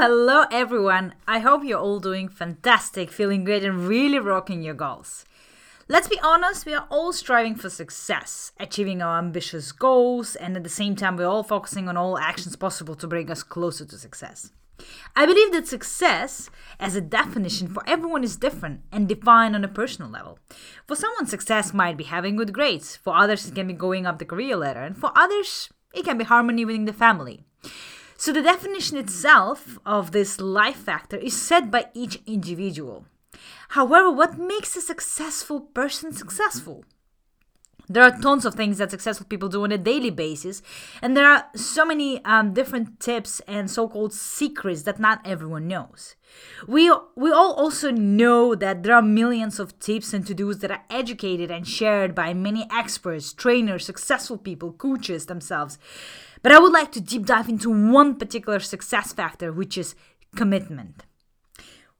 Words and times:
hello 0.00 0.44
everyone. 0.50 1.12
I 1.28 1.40
hope 1.40 1.62
you're 1.62 1.78
all 1.78 2.00
doing 2.00 2.30
fantastic, 2.30 3.12
feeling 3.12 3.44
great, 3.44 3.62
and 3.62 3.86
really 3.86 4.18
rocking 4.18 4.62
your 4.62 4.72
goals. 4.72 5.26
Let's 5.88 6.08
be 6.08 6.18
honest, 6.20 6.64
we 6.64 6.72
are 6.72 6.86
all 6.88 7.12
striving 7.12 7.54
for 7.54 7.68
success, 7.68 8.52
achieving 8.58 9.02
our 9.02 9.18
ambitious 9.18 9.72
goals, 9.72 10.36
and 10.36 10.56
at 10.56 10.64
the 10.64 10.70
same 10.70 10.96
time, 10.96 11.18
we're 11.18 11.26
all 11.26 11.42
focusing 11.42 11.86
on 11.86 11.98
all 11.98 12.16
actions 12.16 12.56
possible 12.56 12.94
to 12.94 13.06
bring 13.06 13.30
us 13.30 13.42
closer 13.42 13.84
to 13.84 13.98
success. 13.98 14.50
I 15.14 15.26
believe 15.26 15.52
that 15.52 15.68
success, 15.68 16.48
as 16.78 16.96
a 16.96 17.02
definition 17.02 17.68
for 17.68 17.82
everyone, 17.86 18.24
is 18.24 18.38
different 18.38 18.80
and 18.90 19.06
defined 19.06 19.54
on 19.54 19.64
a 19.64 19.68
personal 19.68 20.10
level. 20.10 20.38
For 20.86 20.96
someone, 20.96 21.26
success 21.26 21.74
might 21.74 21.98
be 21.98 22.04
having 22.04 22.36
good 22.36 22.54
grades, 22.54 22.96
for 22.96 23.14
others, 23.14 23.46
it 23.46 23.54
can 23.54 23.66
be 23.66 23.74
going 23.74 24.06
up 24.06 24.18
the 24.18 24.24
career 24.24 24.56
ladder, 24.56 24.80
and 24.80 24.96
for 24.96 25.12
others, 25.14 25.68
it 25.92 26.06
can 26.06 26.16
be 26.16 26.24
harmony 26.24 26.64
within 26.64 26.86
the 26.86 26.94
family. 26.94 27.44
So, 28.20 28.34
the 28.34 28.42
definition 28.42 28.98
itself 28.98 29.78
of 29.86 30.12
this 30.12 30.42
life 30.42 30.76
factor 30.76 31.16
is 31.16 31.40
set 31.40 31.70
by 31.70 31.86
each 31.94 32.20
individual. 32.26 33.06
However, 33.70 34.10
what 34.10 34.36
makes 34.36 34.76
a 34.76 34.82
successful 34.82 35.62
person 35.62 36.12
successful? 36.12 36.84
There 37.88 38.02
are 38.02 38.20
tons 38.20 38.44
of 38.44 38.54
things 38.54 38.76
that 38.76 38.90
successful 38.90 39.26
people 39.26 39.48
do 39.48 39.64
on 39.64 39.72
a 39.72 39.78
daily 39.78 40.10
basis, 40.10 40.60
and 41.00 41.16
there 41.16 41.26
are 41.26 41.46
so 41.56 41.86
many 41.86 42.22
um, 42.26 42.52
different 42.52 43.00
tips 43.00 43.40
and 43.48 43.70
so-called 43.70 44.12
secrets 44.12 44.82
that 44.82 45.00
not 45.00 45.22
everyone 45.24 45.66
knows. 45.66 46.14
We 46.68 46.92
we 47.16 47.32
all 47.32 47.54
also 47.54 47.90
know 47.90 48.54
that 48.54 48.82
there 48.82 48.94
are 48.94 49.02
millions 49.02 49.58
of 49.58 49.78
tips 49.80 50.12
and 50.12 50.26
to-dos 50.26 50.58
that 50.58 50.70
are 50.70 50.84
educated 50.90 51.50
and 51.50 51.66
shared 51.66 52.14
by 52.14 52.34
many 52.34 52.68
experts, 52.70 53.32
trainers, 53.32 53.86
successful 53.86 54.36
people, 54.36 54.72
coaches 54.72 55.24
themselves. 55.24 55.78
But 56.42 56.52
I 56.52 56.58
would 56.58 56.72
like 56.72 56.90
to 56.92 57.00
deep 57.00 57.26
dive 57.26 57.48
into 57.48 57.70
one 57.70 58.16
particular 58.16 58.60
success 58.60 59.12
factor, 59.12 59.52
which 59.52 59.76
is 59.76 59.94
commitment. 60.36 61.04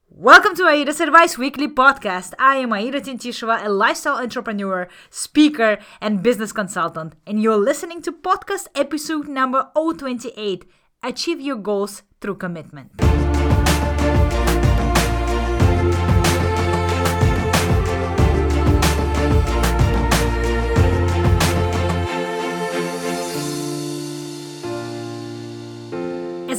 Welcome 0.08 0.56
to 0.56 0.66
Aida's 0.66 1.00
Advice 1.00 1.36
Weekly 1.36 1.68
podcast. 1.68 2.32
I 2.38 2.56
am 2.56 2.72
Aida 2.72 3.00
Tintisheva, 3.02 3.64
a 3.64 3.68
lifestyle 3.68 4.16
entrepreneur, 4.16 4.88
speaker, 5.10 5.78
and 6.00 6.22
business 6.22 6.52
consultant, 6.52 7.14
and 7.26 7.42
you're 7.42 7.58
listening 7.58 8.00
to 8.02 8.12
podcast 8.12 8.66
episode 8.74 9.28
number 9.28 9.68
028 9.74 10.64
Achieve 11.02 11.40
Your 11.40 11.56
Goals 11.56 12.02
Through 12.20 12.36
Commitment. 12.36 12.92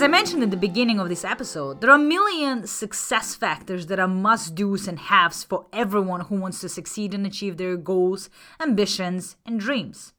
As 0.02 0.06
I 0.06 0.08
mentioned 0.08 0.42
at 0.42 0.50
the 0.50 0.58
beginning 0.58 1.00
of 1.00 1.10
this 1.10 1.24
episode, 1.24 1.80
there 1.80 1.92
are 1.92 1.96
a 1.96 2.00
million 2.00 2.66
success 2.66 3.36
factors 3.36 3.86
that 3.86 4.00
are 4.00 4.08
must 4.08 4.56
do's 4.56 4.88
and 4.88 4.98
haves 4.98 5.44
for 5.44 5.68
everyone 5.72 6.22
who 6.22 6.38
wants 6.38 6.60
to 6.62 6.70
succeed 6.70 7.14
and 7.14 7.24
achieve 7.24 7.58
their 7.58 7.78
goals, 7.78 8.28
ambitions, 8.60 9.36
and 9.46 9.60
dreams. 9.60 10.14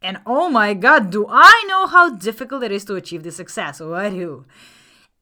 And 0.00 0.18
oh 0.26 0.48
my 0.48 0.74
god, 0.74 1.10
do 1.10 1.26
I 1.28 1.64
know 1.66 1.88
how 1.88 2.10
difficult 2.10 2.62
it 2.62 2.70
is 2.70 2.84
to 2.84 2.94
achieve 2.94 3.24
this 3.24 3.34
success, 3.34 3.80
or 3.80 3.96
I 3.96 4.10
do. 4.10 4.46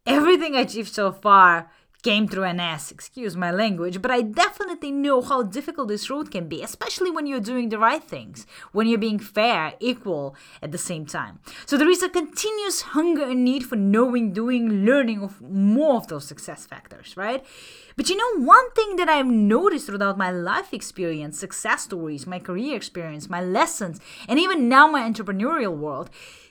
Everything 0.05 0.55
I 0.55 0.61
achieved 0.61 0.93
so 0.93 1.11
far 1.11 1.71
came 2.05 2.29
through 2.29 2.45
an 2.45 2.61
S, 2.61 2.93
excuse 2.93 3.35
my 3.35 3.51
language, 3.51 4.03
but 4.03 4.11
I 4.11 4.21
definitely 4.21 4.93
know 4.93 5.23
how 5.23 5.43
difficult 5.43 5.89
this 5.89 6.11
road 6.11 6.31
can 6.31 6.49
be, 6.49 6.63
especially 6.63 7.11
when 7.11 7.27
you're 7.27 7.41
doing 7.41 7.71
the 7.71 7.79
right 7.79 8.05
things, 8.05 8.47
when 8.73 8.87
you're 8.87 8.99
being 8.99 9.19
fair, 9.19 9.73
equal 9.81 10.37
at 10.61 10.71
the 10.71 10.77
same 10.77 11.07
time. 11.07 11.41
So 11.65 11.79
there 11.79 11.89
is 11.89 12.03
a 12.03 12.11
continuous 12.11 12.83
hunger 12.83 13.25
and 13.25 13.43
need 13.43 13.65
for 13.65 13.77
knowing, 13.77 14.35
doing, 14.35 14.85
learning 14.85 15.23
of 15.23 15.41
more 15.41 15.97
of 15.97 16.09
those 16.09 16.27
success 16.27 16.67
factors, 16.67 17.17
right? 17.17 17.43
But 17.97 18.11
you 18.11 18.17
know, 18.17 18.45
one 18.45 18.71
thing 18.73 18.97
that 18.97 19.09
I've 19.09 19.27
noticed 19.27 19.87
throughout 19.87 20.19
my 20.19 20.31
life 20.31 20.75
experience, 20.75 21.39
success 21.39 21.85
stories, 21.85 22.27
my 22.27 22.39
career 22.39 22.77
experience, 22.77 23.31
my 23.31 23.43
lessons, 23.43 23.99
and 24.29 24.39
even 24.39 24.69
now 24.69 24.87
my 24.87 25.09
entrepreneurial 25.11 25.75
world, 25.75 26.11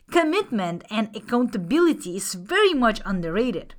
commitment 0.10 0.84
and 0.90 1.16
accountability 1.16 2.18
is 2.18 2.34
very 2.34 2.74
much 2.74 3.02
underrated 3.06 3.76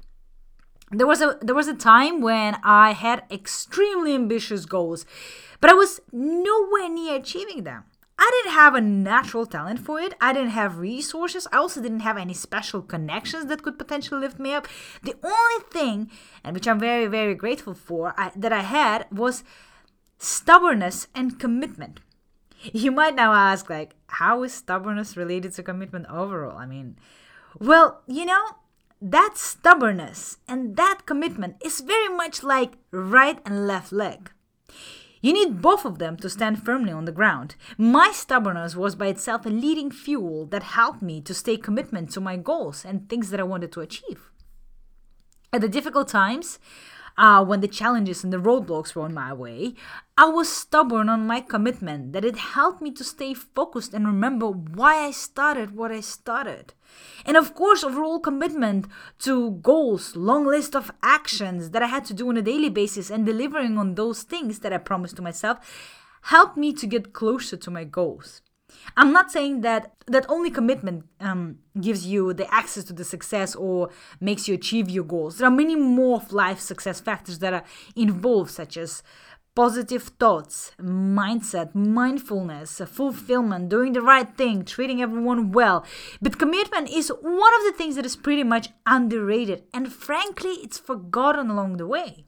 there 0.98 1.06
was 1.06 1.20
a 1.20 1.38
there 1.40 1.54
was 1.54 1.68
a 1.68 1.74
time 1.74 2.20
when 2.20 2.56
I 2.62 2.92
had 2.92 3.24
extremely 3.30 4.14
ambitious 4.14 4.66
goals, 4.66 5.06
but 5.60 5.70
I 5.70 5.74
was 5.74 6.00
nowhere 6.12 6.88
near 6.88 7.16
achieving 7.16 7.64
them. 7.64 7.84
I 8.16 8.30
didn't 8.30 8.54
have 8.54 8.74
a 8.74 8.80
natural 8.80 9.44
talent 9.44 9.80
for 9.80 9.98
it. 9.98 10.14
I 10.20 10.32
didn't 10.32 10.50
have 10.50 10.78
resources. 10.78 11.48
I 11.52 11.56
also 11.56 11.82
didn't 11.82 12.00
have 12.00 12.16
any 12.16 12.32
special 12.32 12.80
connections 12.80 13.46
that 13.46 13.62
could 13.62 13.76
potentially 13.76 14.20
lift 14.20 14.38
me 14.38 14.54
up. 14.54 14.68
The 15.02 15.16
only 15.22 15.64
thing, 15.72 16.10
and 16.44 16.54
which 16.54 16.68
I'm 16.68 16.78
very 16.78 17.06
very 17.06 17.34
grateful 17.34 17.74
for, 17.74 18.14
I, 18.16 18.30
that 18.36 18.52
I 18.52 18.60
had 18.60 19.06
was 19.10 19.42
stubbornness 20.18 21.08
and 21.14 21.38
commitment. 21.40 22.00
You 22.72 22.92
might 22.92 23.14
now 23.14 23.34
ask, 23.34 23.68
like, 23.68 23.94
how 24.06 24.42
is 24.42 24.54
stubbornness 24.54 25.16
related 25.16 25.52
to 25.54 25.62
commitment 25.62 26.06
overall? 26.08 26.56
I 26.56 26.64
mean, 26.64 26.96
well, 27.58 28.02
you 28.06 28.24
know, 28.24 28.42
that 29.04 29.34
stubbornness 29.36 30.38
and 30.48 30.76
that 30.76 31.02
commitment 31.04 31.56
is 31.62 31.80
very 31.80 32.08
much 32.08 32.42
like 32.42 32.72
right 32.90 33.38
and 33.44 33.66
left 33.66 33.92
leg. 33.92 34.30
You 35.20 35.34
need 35.34 35.60
both 35.60 35.84
of 35.84 35.98
them 35.98 36.16
to 36.18 36.30
stand 36.30 36.64
firmly 36.64 36.90
on 36.90 37.04
the 37.04 37.12
ground. 37.12 37.54
My 37.76 38.12
stubbornness 38.14 38.76
was 38.76 38.94
by 38.94 39.08
itself 39.08 39.44
a 39.44 39.50
leading 39.50 39.90
fuel 39.90 40.46
that 40.46 40.62
helped 40.62 41.02
me 41.02 41.20
to 41.20 41.34
stay 41.34 41.58
commitment 41.58 42.12
to 42.12 42.20
my 42.20 42.38
goals 42.38 42.82
and 42.82 43.06
things 43.08 43.28
that 43.28 43.40
I 43.40 43.42
wanted 43.42 43.72
to 43.72 43.80
achieve. 43.80 44.30
At 45.52 45.60
the 45.60 45.68
difficult 45.68 46.08
times, 46.08 46.58
uh, 47.18 47.44
when 47.44 47.60
the 47.60 47.68
challenges 47.68 48.24
and 48.24 48.32
the 48.32 48.38
roadblocks 48.38 48.94
were 48.94 49.02
on 49.02 49.12
my 49.12 49.34
way, 49.34 49.74
I 50.16 50.26
was 50.26 50.48
stubborn 50.48 51.10
on 51.10 51.26
my 51.26 51.40
commitment 51.40 52.14
that 52.14 52.24
it 52.24 52.36
helped 52.36 52.80
me 52.80 52.90
to 52.92 53.04
stay 53.04 53.34
focused 53.34 53.92
and 53.92 54.06
remember 54.06 54.48
why 54.48 55.04
I 55.04 55.10
started 55.10 55.76
what 55.76 55.92
I 55.92 56.00
started. 56.00 56.72
And 57.24 57.36
of 57.36 57.54
course, 57.54 57.82
overall 57.84 58.20
commitment 58.20 58.86
to 59.20 59.52
goals, 59.62 60.14
long 60.16 60.46
list 60.46 60.76
of 60.76 60.92
actions 61.02 61.70
that 61.70 61.82
I 61.82 61.86
had 61.86 62.04
to 62.06 62.14
do 62.14 62.28
on 62.28 62.36
a 62.36 62.42
daily 62.42 62.70
basis 62.70 63.10
and 63.10 63.24
delivering 63.24 63.78
on 63.78 63.94
those 63.94 64.22
things 64.22 64.60
that 64.60 64.72
I 64.72 64.78
promised 64.78 65.16
to 65.16 65.22
myself 65.22 65.58
helped 66.22 66.56
me 66.56 66.72
to 66.72 66.86
get 66.86 67.12
closer 67.12 67.56
to 67.56 67.70
my 67.70 67.84
goals. 67.84 68.42
I'm 68.96 69.12
not 69.12 69.30
saying 69.30 69.60
that 69.62 69.92
that 70.06 70.26
only 70.28 70.50
commitment 70.50 71.04
um, 71.20 71.58
gives 71.80 72.06
you 72.06 72.32
the 72.32 72.52
access 72.52 72.84
to 72.84 72.92
the 72.92 73.04
success 73.04 73.54
or 73.54 73.90
makes 74.20 74.48
you 74.48 74.54
achieve 74.54 74.90
your 74.90 75.04
goals. 75.04 75.38
There 75.38 75.48
are 75.48 75.50
many 75.50 75.76
more 75.76 76.16
of 76.16 76.32
life 76.32 76.60
success 76.60 77.00
factors 77.00 77.38
that 77.38 77.52
are 77.52 77.64
involved, 77.96 78.50
such 78.50 78.76
as 78.76 79.02
positive 79.54 80.02
thoughts, 80.18 80.72
mindset, 80.80 81.74
mindfulness, 81.74 82.80
fulfillment, 82.86 83.68
doing 83.68 83.92
the 83.92 84.02
right 84.02 84.36
thing, 84.36 84.64
treating 84.64 85.00
everyone 85.00 85.52
well. 85.52 85.84
But 86.20 86.38
commitment 86.38 86.90
is 86.90 87.08
one 87.08 87.54
of 87.54 87.62
the 87.62 87.74
things 87.76 87.96
that 87.96 88.06
is 88.06 88.16
pretty 88.16 88.42
much 88.42 88.70
underrated, 88.86 89.62
and 89.72 89.92
frankly, 89.92 90.54
it's 90.62 90.78
forgotten 90.78 91.50
along 91.50 91.76
the 91.76 91.86
way. 91.86 92.26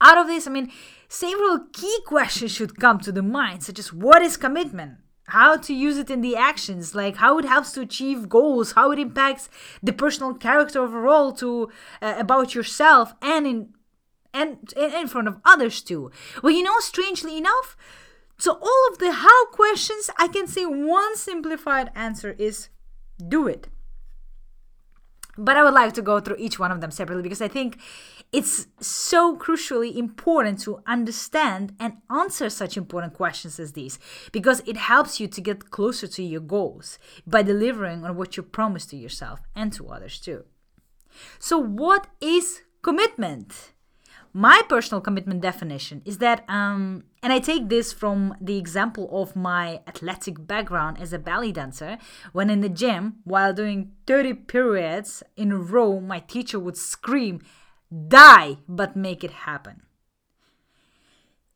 Out 0.00 0.18
of 0.18 0.26
this, 0.26 0.46
I 0.46 0.50
mean, 0.50 0.70
several 1.08 1.66
key 1.72 1.98
questions 2.06 2.52
should 2.52 2.78
come 2.78 3.00
to 3.00 3.12
the 3.12 3.22
mind, 3.22 3.62
such 3.62 3.78
as 3.78 3.92
what 3.92 4.22
is 4.22 4.36
commitment? 4.36 4.98
How 5.28 5.56
to 5.56 5.72
use 5.72 5.96
it 5.96 6.10
in 6.10 6.20
the 6.20 6.36
actions, 6.36 6.94
like 6.94 7.16
how 7.16 7.38
it 7.38 7.46
helps 7.46 7.72
to 7.72 7.80
achieve 7.80 8.28
goals, 8.28 8.72
how 8.72 8.90
it 8.90 8.98
impacts 8.98 9.48
the 9.82 9.92
personal 9.92 10.34
character 10.34 10.82
overall 10.82 11.32
to 11.32 11.70
uh, 12.02 12.14
about 12.18 12.54
yourself 12.54 13.14
and 13.22 13.46
in 13.46 13.73
and 14.34 14.72
in 14.76 15.08
front 15.08 15.28
of 15.28 15.40
others 15.44 15.80
too. 15.80 16.10
Well, 16.42 16.52
you 16.52 16.62
know, 16.62 16.78
strangely 16.80 17.38
enough, 17.38 17.76
to 18.40 18.52
all 18.52 18.88
of 18.90 18.98
the 18.98 19.12
how 19.12 19.46
questions, 19.46 20.10
I 20.18 20.28
can 20.28 20.46
say 20.46 20.66
one 20.66 21.16
simplified 21.16 21.90
answer 21.94 22.34
is 22.38 22.68
do 23.28 23.46
it. 23.46 23.68
But 25.36 25.56
I 25.56 25.64
would 25.64 25.74
like 25.74 25.94
to 25.94 26.02
go 26.02 26.20
through 26.20 26.36
each 26.38 26.58
one 26.58 26.70
of 26.70 26.80
them 26.80 26.90
separately 26.90 27.22
because 27.22 27.42
I 27.42 27.48
think 27.48 27.78
it's 28.32 28.68
so 28.80 29.36
crucially 29.36 29.96
important 29.96 30.60
to 30.60 30.80
understand 30.86 31.74
and 31.80 31.94
answer 32.10 32.48
such 32.50 32.76
important 32.76 33.14
questions 33.14 33.58
as 33.58 33.72
these 33.72 33.98
because 34.32 34.62
it 34.66 34.76
helps 34.76 35.18
you 35.18 35.26
to 35.28 35.40
get 35.40 35.70
closer 35.70 36.06
to 36.06 36.22
your 36.22 36.40
goals 36.40 36.98
by 37.26 37.42
delivering 37.42 38.04
on 38.04 38.16
what 38.16 38.36
you 38.36 38.42
promise 38.42 38.86
to 38.86 38.96
yourself 38.96 39.40
and 39.56 39.72
to 39.72 39.88
others 39.88 40.20
too. 40.20 40.44
So, 41.38 41.58
what 41.58 42.08
is 42.20 42.62
commitment? 42.82 43.73
My 44.36 44.60
personal 44.68 45.00
commitment 45.00 45.40
definition 45.40 46.02
is 46.04 46.18
that 46.18 46.44
um, 46.48 47.04
and 47.22 47.32
i 47.32 47.38
take 47.38 47.68
this 47.68 47.92
from 47.92 48.34
the 48.40 48.58
example 48.58 49.08
of 49.12 49.34
my 49.36 49.80
athletic 49.86 50.44
background 50.46 51.00
as 51.00 51.12
a 51.12 51.18
ballet 51.18 51.52
dancer 51.52 51.96
when 52.32 52.50
in 52.50 52.60
the 52.60 52.68
gym 52.68 53.14
while 53.22 53.54
doing 53.54 53.92
30 54.06 54.34
pirouettes 54.34 55.22
in 55.36 55.52
a 55.52 55.56
row 55.56 56.00
my 56.00 56.18
teacher 56.18 56.58
would 56.58 56.76
scream 56.76 57.40
die 58.08 58.58
but 58.68 58.96
make 58.96 59.22
it 59.24 59.30
happen 59.30 59.82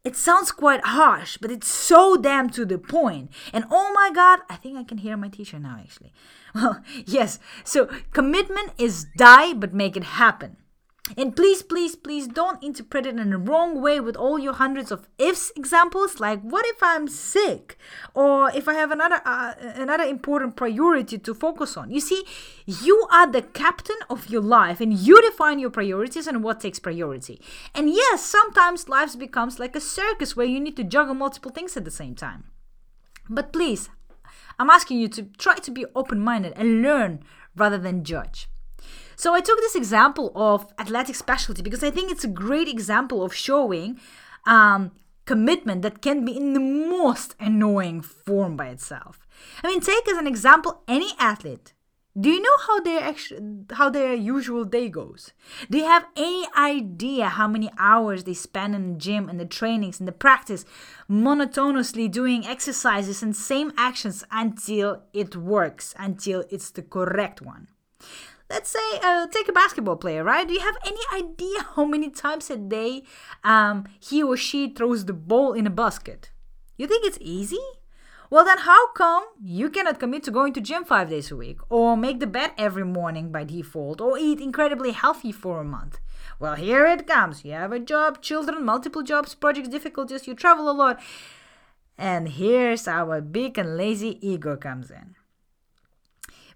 It 0.04 0.16
sounds 0.16 0.52
quite 0.52 0.80
harsh, 0.84 1.36
but 1.36 1.50
it's 1.50 1.68
so 1.68 2.16
damn 2.16 2.48
to 2.50 2.64
the 2.64 2.78
point. 2.78 3.30
And 3.52 3.64
oh 3.70 3.92
my 3.92 4.10
god, 4.14 4.38
I 4.48 4.56
think 4.56 4.78
I 4.78 4.84
can 4.84 4.98
hear 4.98 5.16
my 5.18 5.28
teacher 5.28 5.58
now 5.58 5.76
actually. 5.78 6.12
Well, 6.54 6.80
yes, 7.04 7.38
so 7.64 7.90
commitment 8.12 8.72
is 8.78 9.06
die 9.18 9.52
but 9.52 9.74
make 9.74 9.96
it 9.96 10.04
happen. 10.22 10.56
And 11.16 11.34
please, 11.34 11.62
please, 11.62 11.96
please 11.96 12.28
don't 12.28 12.62
interpret 12.62 13.06
it 13.06 13.16
in 13.18 13.30
the 13.30 13.38
wrong 13.38 13.80
way 13.80 13.98
with 13.98 14.16
all 14.16 14.38
your 14.38 14.52
hundreds 14.52 14.92
of 14.92 15.08
ifs 15.18 15.50
examples. 15.56 16.20
Like, 16.20 16.40
what 16.42 16.66
if 16.66 16.82
I'm 16.82 17.08
sick, 17.08 17.78
or 18.14 18.50
if 18.50 18.68
I 18.68 18.74
have 18.74 18.90
another 18.90 19.20
uh, 19.24 19.54
another 19.58 20.04
important 20.04 20.56
priority 20.56 21.18
to 21.18 21.34
focus 21.34 21.76
on? 21.76 21.90
You 21.90 22.00
see, 22.00 22.24
you 22.66 23.06
are 23.10 23.30
the 23.30 23.42
captain 23.42 23.96
of 24.10 24.28
your 24.28 24.42
life, 24.42 24.80
and 24.80 24.92
you 24.92 25.20
define 25.22 25.58
your 25.58 25.70
priorities 25.70 26.26
and 26.26 26.44
what 26.44 26.60
takes 26.60 26.78
priority. 26.78 27.40
And 27.74 27.88
yes, 27.88 28.24
sometimes 28.24 28.88
life 28.88 29.18
becomes 29.18 29.58
like 29.58 29.74
a 29.74 29.80
circus 29.80 30.36
where 30.36 30.46
you 30.46 30.60
need 30.60 30.76
to 30.76 30.84
juggle 30.84 31.14
multiple 31.14 31.50
things 31.50 31.76
at 31.76 31.84
the 31.84 31.90
same 31.90 32.14
time. 32.14 32.44
But 33.30 33.52
please, 33.52 33.88
I'm 34.58 34.70
asking 34.70 34.98
you 34.98 35.08
to 35.08 35.22
try 35.38 35.56
to 35.56 35.70
be 35.70 35.86
open-minded 35.94 36.52
and 36.56 36.82
learn 36.82 37.24
rather 37.56 37.78
than 37.78 38.04
judge. 38.04 38.48
So 39.18 39.34
I 39.34 39.40
took 39.40 39.58
this 39.58 39.74
example 39.74 40.30
of 40.36 40.72
athletic 40.78 41.16
specialty 41.16 41.60
because 41.60 41.82
I 41.82 41.90
think 41.90 42.12
it's 42.12 42.22
a 42.22 42.28
great 42.28 42.68
example 42.68 43.24
of 43.24 43.34
showing 43.34 43.98
um, 44.46 44.92
commitment 45.24 45.82
that 45.82 46.00
can 46.00 46.24
be 46.24 46.36
in 46.36 46.52
the 46.52 46.60
most 46.60 47.34
annoying 47.40 48.00
form 48.00 48.56
by 48.56 48.68
itself. 48.68 49.26
I 49.64 49.66
mean, 49.66 49.80
take 49.80 50.08
as 50.08 50.18
an 50.18 50.28
example 50.28 50.84
any 50.86 51.14
athlete. 51.18 51.74
Do 52.18 52.30
you 52.30 52.40
know 52.40 52.56
how 52.64 52.80
their 52.80 53.02
actually, 53.02 53.40
how 53.72 53.90
their 53.90 54.14
usual 54.14 54.64
day 54.64 54.88
goes? 54.88 55.32
Do 55.68 55.78
you 55.78 55.84
have 55.84 56.06
any 56.16 56.46
idea 56.56 57.26
how 57.26 57.48
many 57.48 57.70
hours 57.76 58.22
they 58.22 58.34
spend 58.34 58.76
in 58.76 58.92
the 58.92 58.98
gym 59.00 59.28
and 59.28 59.40
the 59.40 59.46
trainings 59.46 59.98
and 59.98 60.06
the 60.06 60.12
practice, 60.12 60.64
monotonously 61.08 62.06
doing 62.06 62.46
exercises 62.46 63.20
and 63.20 63.34
same 63.34 63.72
actions 63.76 64.22
until 64.30 65.02
it 65.12 65.34
works, 65.34 65.92
until 65.98 66.44
it's 66.50 66.70
the 66.70 66.82
correct 66.82 67.42
one? 67.42 67.66
Let's 68.50 68.70
say 68.70 68.98
uh, 69.02 69.26
take 69.26 69.48
a 69.48 69.52
basketball 69.52 69.96
player 69.96 70.24
right? 70.24 70.46
Do 70.46 70.54
you 70.54 70.60
have 70.60 70.78
any 70.86 71.00
idea 71.12 71.66
how 71.74 71.84
many 71.84 72.10
times 72.10 72.50
a 72.50 72.56
day 72.56 73.02
um, 73.44 73.86
he 74.00 74.22
or 74.22 74.36
she 74.36 74.70
throws 74.70 75.04
the 75.04 75.12
ball 75.12 75.52
in 75.52 75.66
a 75.66 75.70
basket? 75.70 76.30
You 76.76 76.86
think 76.86 77.04
it's 77.04 77.18
easy? 77.20 77.60
Well 78.30 78.44
then 78.44 78.58
how 78.58 78.92
come 78.92 79.24
you 79.42 79.70
cannot 79.70 79.98
commit 79.98 80.22
to 80.24 80.30
going 80.30 80.52
to 80.52 80.60
gym 80.60 80.84
five 80.84 81.08
days 81.08 81.30
a 81.30 81.36
week 81.36 81.58
or 81.70 81.96
make 81.96 82.20
the 82.20 82.26
bed 82.26 82.52
every 82.58 82.84
morning 82.84 83.32
by 83.32 83.44
default 83.44 84.00
or 84.00 84.18
eat 84.18 84.40
incredibly 84.40 84.92
healthy 84.92 85.32
for 85.32 85.60
a 85.60 85.64
month? 85.64 85.98
Well 86.38 86.54
here 86.54 86.86
it 86.86 87.06
comes. 87.06 87.44
You 87.44 87.52
have 87.52 87.72
a 87.72 87.80
job 87.80 88.20
children 88.22 88.64
multiple 88.64 89.02
jobs 89.02 89.34
projects 89.34 89.68
difficulties 89.68 90.26
you 90.26 90.34
travel 90.34 90.70
a 90.70 90.72
lot. 90.72 91.00
And 91.96 92.28
here's 92.28 92.86
our 92.86 93.20
big 93.20 93.58
and 93.58 93.76
lazy 93.76 94.18
ego 94.26 94.56
comes 94.56 94.90
in. 94.90 95.16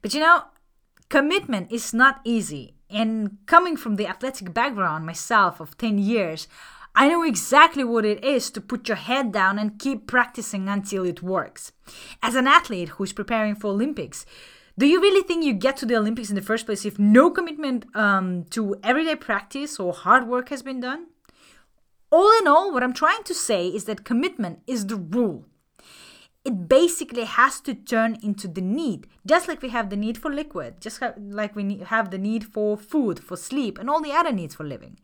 But 0.02 0.14
you 0.14 0.20
know 0.20 0.44
Commitment 1.12 1.70
is 1.70 1.92
not 1.92 2.22
easy. 2.24 2.72
And 2.88 3.36
coming 3.44 3.76
from 3.76 3.96
the 3.96 4.06
athletic 4.06 4.54
background 4.54 5.04
myself 5.04 5.60
of 5.60 5.76
10 5.76 5.98
years, 5.98 6.48
I 6.94 7.06
know 7.10 7.22
exactly 7.22 7.84
what 7.84 8.06
it 8.06 8.24
is 8.24 8.50
to 8.52 8.62
put 8.62 8.88
your 8.88 8.96
head 8.96 9.30
down 9.30 9.58
and 9.58 9.78
keep 9.78 10.06
practicing 10.06 10.70
until 10.70 11.04
it 11.04 11.22
works. 11.22 11.72
As 12.22 12.34
an 12.34 12.46
athlete 12.46 12.88
who's 12.96 13.12
preparing 13.12 13.54
for 13.54 13.66
Olympics, 13.66 14.24
do 14.78 14.86
you 14.86 15.02
really 15.02 15.22
think 15.22 15.44
you 15.44 15.52
get 15.52 15.76
to 15.76 15.84
the 15.84 15.96
Olympics 15.96 16.30
in 16.30 16.34
the 16.34 16.40
first 16.40 16.64
place 16.64 16.86
if 16.86 16.98
no 16.98 17.30
commitment 17.30 17.84
um, 17.94 18.44
to 18.44 18.76
everyday 18.82 19.14
practice 19.14 19.78
or 19.78 19.92
hard 19.92 20.26
work 20.26 20.48
has 20.48 20.62
been 20.62 20.80
done? 20.80 21.08
All 22.10 22.32
in 22.40 22.48
all, 22.48 22.72
what 22.72 22.82
I'm 22.82 22.94
trying 22.94 23.24
to 23.24 23.34
say 23.34 23.68
is 23.68 23.84
that 23.84 24.04
commitment 24.04 24.60
is 24.66 24.86
the 24.86 24.96
rule 24.96 25.44
it 26.44 26.68
basically 26.68 27.24
has 27.24 27.60
to 27.60 27.74
turn 27.74 28.18
into 28.22 28.48
the 28.48 28.60
need. 28.60 29.06
Just 29.24 29.46
like 29.46 29.62
we 29.62 29.68
have 29.68 29.90
the 29.90 29.96
need 29.96 30.18
for 30.18 30.30
liquid 30.30 30.80
just 30.80 31.00
like 31.16 31.54
we 31.54 31.78
have 31.86 32.10
the 32.10 32.18
need 32.18 32.44
for 32.44 32.76
food 32.76 33.20
for 33.20 33.36
sleep 33.36 33.78
and 33.78 33.88
all 33.88 34.02
the 34.02 34.12
other 34.12 34.32
needs 34.32 34.54
for 34.54 34.64
living. 34.64 34.98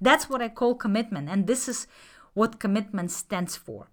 That's 0.00 0.28
what 0.28 0.42
i 0.42 0.48
call 0.48 0.74
commitment 0.74 1.28
and 1.28 1.46
this 1.46 1.68
is 1.68 1.86
what 2.34 2.60
commitment 2.60 3.10
stands 3.10 3.56
for. 3.56 3.88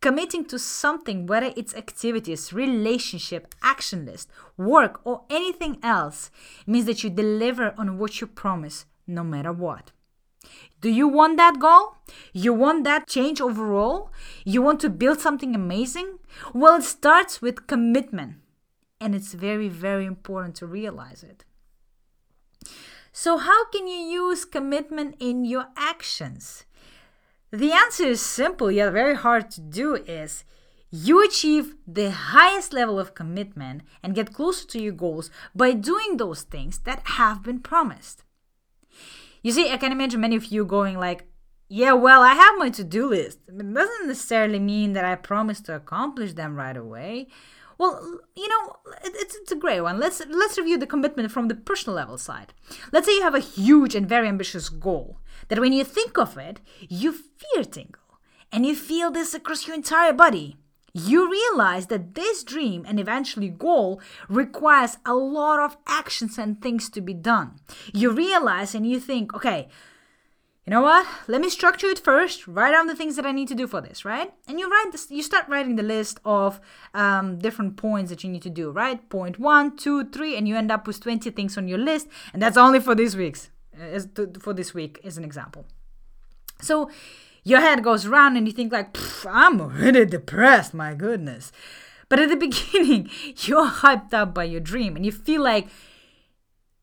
Committing 0.00 0.44
to 0.46 0.60
something 0.60 1.26
whether 1.26 1.52
it's 1.56 1.74
activities 1.74 2.52
relationship 2.52 3.52
action 3.62 4.06
list 4.06 4.30
work 4.56 5.00
or 5.04 5.24
anything 5.28 5.78
else 5.82 6.30
means 6.66 6.86
that 6.86 7.02
you 7.02 7.10
deliver 7.10 7.74
on 7.76 7.98
what 7.98 8.20
you 8.20 8.28
promise 8.28 8.86
no 9.08 9.24
matter 9.24 9.52
what 9.52 9.90
do 10.80 10.88
you 10.88 11.08
want 11.08 11.36
that 11.38 11.58
goal? 11.58 11.96
You 12.32 12.52
want 12.52 12.84
that 12.84 13.08
change 13.08 13.40
overall? 13.40 14.12
You 14.44 14.62
want 14.62 14.80
to 14.80 14.90
build 14.90 15.20
something 15.20 15.54
amazing? 15.54 16.18
Well, 16.54 16.76
it 16.76 16.84
starts 16.84 17.42
with 17.42 17.66
commitment. 17.66 18.36
And 19.00 19.14
it's 19.14 19.32
very, 19.32 19.68
very 19.68 20.04
important 20.06 20.54
to 20.56 20.66
realize 20.66 21.22
it. 21.22 21.44
So, 23.12 23.38
how 23.38 23.66
can 23.70 23.86
you 23.88 23.98
use 23.98 24.44
commitment 24.44 25.16
in 25.18 25.44
your 25.44 25.66
actions? 25.76 26.64
The 27.50 27.72
answer 27.72 28.04
is 28.04 28.20
simple 28.20 28.70
yet 28.70 28.92
very 28.92 29.16
hard 29.16 29.50
to 29.52 29.60
do 29.60 29.94
is 29.94 30.44
you 30.90 31.24
achieve 31.24 31.74
the 31.86 32.10
highest 32.10 32.72
level 32.72 32.98
of 32.98 33.14
commitment 33.14 33.82
and 34.02 34.14
get 34.14 34.34
closer 34.34 34.66
to 34.68 34.80
your 34.80 34.92
goals 34.92 35.30
by 35.54 35.72
doing 35.72 36.16
those 36.16 36.42
things 36.42 36.78
that 36.80 37.00
have 37.04 37.42
been 37.42 37.60
promised. 37.60 38.22
You 39.42 39.52
see, 39.52 39.70
I 39.70 39.76
can 39.76 39.92
imagine 39.92 40.20
many 40.20 40.36
of 40.36 40.46
you 40.46 40.64
going 40.64 40.98
like, 40.98 41.26
yeah, 41.68 41.92
well, 41.92 42.22
I 42.22 42.34
have 42.34 42.54
my 42.58 42.70
to-do 42.70 43.08
list. 43.08 43.38
It 43.46 43.74
doesn't 43.74 44.08
necessarily 44.08 44.58
mean 44.58 44.94
that 44.94 45.04
I 45.04 45.14
promise 45.16 45.60
to 45.62 45.76
accomplish 45.76 46.32
them 46.32 46.56
right 46.56 46.76
away. 46.76 47.28
Well, 47.76 48.20
you 48.36 48.48
know, 48.48 48.76
it's, 49.04 49.36
it's 49.36 49.52
a 49.52 49.56
great 49.56 49.82
one. 49.82 50.00
Let's 50.00 50.20
let's 50.28 50.58
review 50.58 50.78
the 50.78 50.86
commitment 50.86 51.30
from 51.30 51.46
the 51.46 51.54
personal 51.54 51.94
level 51.94 52.18
side. 52.18 52.52
Let's 52.90 53.06
say 53.06 53.14
you 53.14 53.22
have 53.22 53.36
a 53.36 53.40
huge 53.40 53.94
and 53.94 54.08
very 54.08 54.26
ambitious 54.26 54.68
goal 54.68 55.20
that 55.46 55.60
when 55.60 55.72
you 55.72 55.84
think 55.84 56.18
of 56.18 56.36
it, 56.36 56.60
you 56.88 57.12
fear 57.12 57.62
tingle 57.62 58.18
and 58.50 58.66
you 58.66 58.74
feel 58.74 59.12
this 59.12 59.32
across 59.32 59.66
your 59.66 59.76
entire 59.76 60.12
body 60.12 60.56
you 60.98 61.30
realize 61.30 61.86
that 61.86 62.14
this 62.14 62.42
dream 62.42 62.84
and 62.86 62.98
eventually 62.98 63.48
goal 63.48 64.00
requires 64.28 64.98
a 65.04 65.14
lot 65.14 65.60
of 65.60 65.76
actions 65.86 66.38
and 66.38 66.60
things 66.60 66.88
to 66.90 67.00
be 67.00 67.14
done. 67.14 67.60
You 67.92 68.10
realize 68.10 68.74
and 68.74 68.86
you 68.86 69.00
think, 69.00 69.34
okay, 69.34 69.68
you 70.66 70.70
know 70.70 70.82
what? 70.82 71.06
Let 71.28 71.40
me 71.40 71.48
structure 71.48 71.86
it 71.86 71.98
first. 71.98 72.46
Write 72.46 72.72
down 72.72 72.88
the 72.88 72.94
things 72.94 73.16
that 73.16 73.24
I 73.24 73.32
need 73.32 73.48
to 73.48 73.54
do 73.54 73.66
for 73.66 73.80
this, 73.80 74.04
right? 74.04 74.32
And 74.46 74.58
you 74.60 74.70
write 74.70 74.92
this. 74.92 75.10
You 75.10 75.22
start 75.22 75.48
writing 75.48 75.76
the 75.76 75.82
list 75.82 76.20
of 76.24 76.60
um, 76.92 77.38
different 77.38 77.78
points 77.78 78.10
that 78.10 78.22
you 78.22 78.30
need 78.30 78.42
to 78.42 78.50
do, 78.50 78.70
right? 78.70 79.08
Point 79.08 79.38
one, 79.38 79.76
two, 79.76 80.04
three, 80.10 80.36
and 80.36 80.46
you 80.46 80.56
end 80.56 80.70
up 80.70 80.86
with 80.86 81.00
twenty 81.00 81.30
things 81.30 81.56
on 81.56 81.68
your 81.68 81.78
list, 81.78 82.08
and 82.34 82.42
that's 82.42 82.58
only 82.58 82.80
for 82.80 82.94
this 82.94 83.14
week's. 83.16 83.50
As 83.80 84.08
for 84.40 84.52
this 84.52 84.74
week, 84.74 85.00
as 85.04 85.16
an 85.16 85.24
example. 85.24 85.64
So 86.60 86.90
your 87.48 87.60
head 87.60 87.82
goes 87.82 88.06
round 88.06 88.36
and 88.36 88.46
you 88.46 88.52
think 88.52 88.72
like 88.72 88.96
i'm 89.26 89.60
really 89.60 90.04
depressed 90.04 90.74
my 90.74 90.94
goodness. 90.94 91.50
But 92.08 92.20
at 92.20 92.28
the 92.28 92.36
beginning 92.46 93.10
you're 93.36 93.68
hyped 93.68 94.12
up 94.12 94.34
by 94.34 94.44
your 94.44 94.60
dream 94.60 94.96
and 94.96 95.04
you 95.04 95.12
feel 95.12 95.42
like 95.42 95.68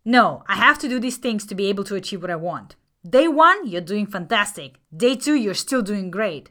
no 0.04 0.44
i 0.48 0.56
have 0.56 0.80
to 0.80 0.90
do 0.90 1.00
these 1.00 1.18
things 1.18 1.46
to 1.46 1.56
be 1.56 1.68
able 1.68 1.84
to 1.86 1.96
achieve 1.96 2.22
what 2.22 2.32
i 2.32 2.36
want. 2.36 2.76
Day 3.08 3.28
one 3.28 3.68
you're 3.68 3.82
doing 3.82 4.08
fantastic. 4.08 4.80
Day 4.96 5.16
two 5.16 5.36
you're 5.36 5.54
still 5.54 5.82
doing 5.82 6.10
great. 6.10 6.50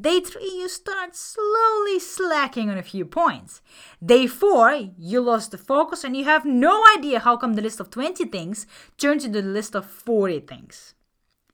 Day 0.00 0.20
three, 0.20 0.50
you 0.60 0.66
start 0.66 1.14
slowly 1.14 1.98
slacking 1.98 2.70
on 2.70 2.78
a 2.78 2.82
few 2.82 3.04
points. 3.04 3.60
Day 4.02 4.26
four, 4.26 4.72
you 4.96 5.20
lost 5.20 5.50
the 5.50 5.58
focus 5.58 6.04
and 6.04 6.16
you 6.16 6.24
have 6.24 6.46
no 6.46 6.82
idea 6.96 7.20
how 7.20 7.36
come 7.36 7.52
the 7.52 7.60
list 7.60 7.80
of 7.80 7.90
20 7.90 8.24
things 8.26 8.66
turned 8.96 9.24
into 9.24 9.42
the 9.42 9.46
list 9.46 9.76
of 9.76 9.84
40 9.84 10.40
things 10.40 10.94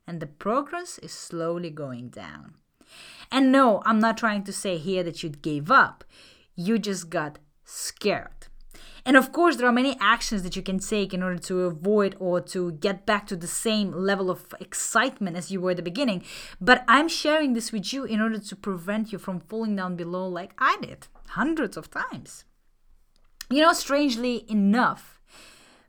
and 0.06 0.20
the 0.20 0.26
progress 0.26 0.98
is 0.98 1.12
slowly 1.12 1.70
going 1.70 2.08
down. 2.08 2.54
And 3.30 3.50
no, 3.50 3.82
I'm 3.84 3.98
not 3.98 4.16
trying 4.16 4.44
to 4.44 4.52
say 4.52 4.78
here 4.78 5.02
that 5.02 5.22
you 5.22 5.30
gave 5.30 5.70
up. 5.70 6.04
You 6.54 6.78
just 6.78 7.10
got 7.10 7.38
scared. 7.64 8.46
And 9.04 9.16
of 9.16 9.30
course, 9.30 9.56
there 9.56 9.68
are 9.68 9.72
many 9.72 9.96
actions 10.00 10.42
that 10.42 10.56
you 10.56 10.62
can 10.62 10.80
take 10.80 11.14
in 11.14 11.22
order 11.22 11.38
to 11.38 11.60
avoid 11.60 12.16
or 12.18 12.40
to 12.40 12.72
get 12.72 13.06
back 13.06 13.26
to 13.28 13.36
the 13.36 13.46
same 13.46 13.92
level 13.92 14.30
of 14.30 14.52
excitement 14.58 15.36
as 15.36 15.50
you 15.50 15.60
were 15.60 15.70
at 15.70 15.76
the 15.76 15.82
beginning. 15.82 16.24
But 16.60 16.84
I'm 16.88 17.08
sharing 17.08 17.52
this 17.52 17.70
with 17.70 17.92
you 17.92 18.04
in 18.04 18.20
order 18.20 18.40
to 18.40 18.56
prevent 18.56 19.12
you 19.12 19.18
from 19.18 19.40
falling 19.40 19.76
down 19.76 19.94
below 19.94 20.26
like 20.26 20.54
I 20.58 20.76
did 20.82 21.06
hundreds 21.30 21.76
of 21.76 21.90
times. 21.90 22.44
You 23.48 23.62
know, 23.62 23.72
strangely 23.72 24.44
enough, 24.50 25.15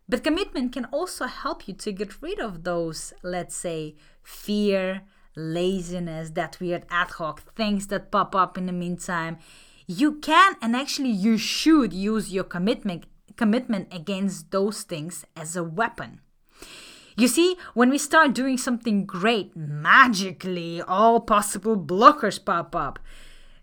but 0.09 0.23
commitment 0.23 0.71
can 0.71 0.85
also 0.85 1.25
help 1.25 1.67
you 1.67 1.73
to 1.73 1.91
get 1.91 2.21
rid 2.21 2.39
of 2.39 2.63
those, 2.63 3.13
let's 3.23 3.55
say, 3.55 3.95
fear, 4.23 5.01
laziness, 5.35 6.31
that 6.31 6.59
weird 6.59 6.85
ad 6.89 7.11
hoc 7.11 7.53
things 7.55 7.87
that 7.87 8.11
pop 8.11 8.35
up 8.35 8.57
in 8.57 8.65
the 8.65 8.71
meantime. 8.71 9.37
You 9.85 10.15
can 10.15 10.55
and 10.61 10.75
actually 10.75 11.09
you 11.11 11.37
should 11.37 11.93
use 11.93 12.33
your 12.33 12.43
commitment 12.43 13.05
commitment 13.35 13.93
against 13.93 14.49
those 14.49 14.81
things 14.81 15.23
as 15.35 15.55
a 15.55 15.63
weapon. 15.63 16.21
You 17.15 17.27
see, 17.27 17.55
when 17.73 17.89
we 17.89 17.97
start 17.97 18.33
doing 18.33 18.57
something 18.57 19.05
great, 19.05 19.55
magically 19.55 20.81
all 20.81 21.19
possible 21.19 21.77
blockers 21.77 22.43
pop 22.43 22.75
up. 22.75 22.99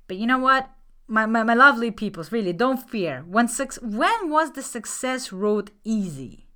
But 0.06 0.16
you 0.16 0.26
know 0.26 0.38
what? 0.38 0.70
My, 1.06 1.26
my, 1.26 1.42
my 1.42 1.54
lovely 1.54 1.90
peoples, 1.90 2.32
really, 2.32 2.52
don't 2.52 2.88
fear. 2.88 3.24
When, 3.26 3.46
su- 3.48 3.80
when 3.82 4.30
was 4.30 4.52
the 4.52 4.62
success 4.62 5.32
road 5.32 5.70
easy? 5.84 6.46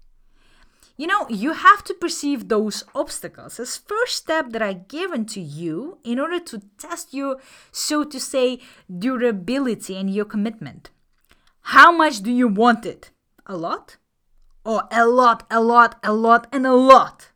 You 0.97 1.07
know, 1.07 1.27
you 1.29 1.53
have 1.53 1.85
to 1.85 1.95
perceive 1.95 2.49
those 2.49 2.83
obstacles 2.93 3.61
as 3.61 3.77
first 3.77 4.17
step 4.17 4.51
that 4.51 4.63
are 4.63 4.75
given 4.75 5.27
to 5.27 5.41
you 5.41 5.99
in 6.03 6.19
order 6.19 6.41
to 6.41 6.63
test 6.77 7.15
your, 7.15 7.39
so 7.71 8.03
to 8.03 8.19
say, 8.19 8.59
durability 8.91 9.97
and 9.97 10.13
your 10.13 10.25
commitment. 10.25 10.91
How 11.61 11.93
much 11.93 12.21
do 12.21 12.33
you 12.33 12.49
want 12.49 12.85
it? 12.85 13.13
A 13.47 13.57
lot? 13.57 13.97
Or 14.65 14.89
a 14.91 15.07
lot, 15.07 15.47
a 15.51 15.61
lot, 15.61 16.01
a 16.03 16.13
lot, 16.13 16.49
and 16.53 16.67
a 16.67 16.75
lot? 16.75 17.29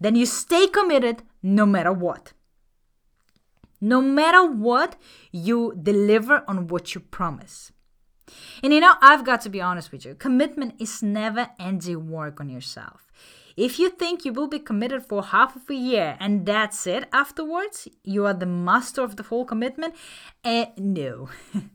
Then 0.00 0.16
you 0.16 0.26
stay 0.26 0.66
committed 0.66 1.22
no 1.42 1.66
matter 1.66 1.92
what. 1.92 2.32
No 3.84 4.00
matter 4.00 4.42
what, 4.46 4.96
you 5.30 5.78
deliver 5.90 6.42
on 6.48 6.68
what 6.68 6.94
you 6.94 7.02
promise. 7.02 7.70
And 8.62 8.72
you 8.72 8.80
know, 8.80 8.94
I've 9.02 9.26
got 9.26 9.42
to 9.42 9.50
be 9.50 9.60
honest 9.60 9.92
with 9.92 10.06
you 10.06 10.14
commitment 10.14 10.74
is 10.78 11.02
never 11.02 11.50
ending 11.60 12.08
work 12.08 12.40
on 12.40 12.48
yourself. 12.48 13.12
If 13.58 13.78
you 13.78 13.90
think 13.90 14.24
you 14.24 14.32
will 14.32 14.48
be 14.48 14.58
committed 14.58 15.02
for 15.02 15.22
half 15.22 15.54
of 15.54 15.68
a 15.68 15.74
year 15.74 16.16
and 16.18 16.46
that's 16.46 16.86
it 16.86 17.10
afterwards, 17.12 17.86
you 18.02 18.24
are 18.24 18.32
the 18.32 18.46
master 18.46 19.02
of 19.02 19.16
the 19.16 19.22
full 19.22 19.44
commitment, 19.44 19.94
uh, 20.44 20.66
no. 20.78 21.28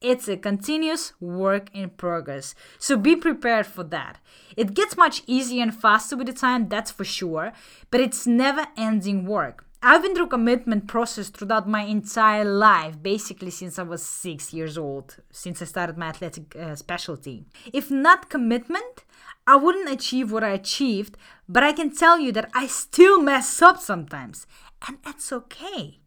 It's 0.00 0.28
a 0.28 0.36
continuous 0.36 1.12
work 1.20 1.70
in 1.74 1.90
progress. 1.90 2.54
So 2.78 2.96
be 2.96 3.16
prepared 3.16 3.66
for 3.66 3.82
that. 3.82 4.20
It 4.56 4.74
gets 4.74 4.96
much 4.96 5.22
easier 5.26 5.64
and 5.64 5.74
faster 5.74 6.16
with 6.16 6.28
the 6.28 6.32
time, 6.32 6.68
that's 6.68 6.92
for 6.92 7.04
sure, 7.04 7.52
but 7.90 8.00
it's 8.00 8.24
never 8.24 8.68
ending 8.76 9.26
work. 9.26 9.67
I've 9.80 10.02
been 10.02 10.16
through 10.16 10.26
commitment 10.26 10.88
process 10.88 11.28
throughout 11.28 11.68
my 11.68 11.82
entire 11.82 12.44
life, 12.44 13.00
basically 13.00 13.50
since 13.50 13.78
I 13.78 13.84
was 13.84 14.02
six 14.02 14.52
years 14.52 14.76
old, 14.76 15.18
since 15.30 15.62
I 15.62 15.66
started 15.66 15.96
my 15.96 16.08
athletic 16.08 16.56
uh, 16.56 16.74
specialty. 16.74 17.44
If 17.72 17.88
not 17.88 18.28
commitment, 18.28 19.04
I 19.46 19.54
wouldn't 19.54 19.88
achieve 19.88 20.32
what 20.32 20.42
I 20.42 20.48
achieved, 20.50 21.16
but 21.48 21.62
I 21.62 21.72
can 21.72 21.94
tell 21.94 22.18
you 22.18 22.32
that 22.32 22.50
I 22.52 22.66
still 22.66 23.22
mess 23.22 23.62
up 23.62 23.78
sometimes, 23.78 24.48
and 24.88 24.98
that's 25.04 25.32
okay. 25.32 26.00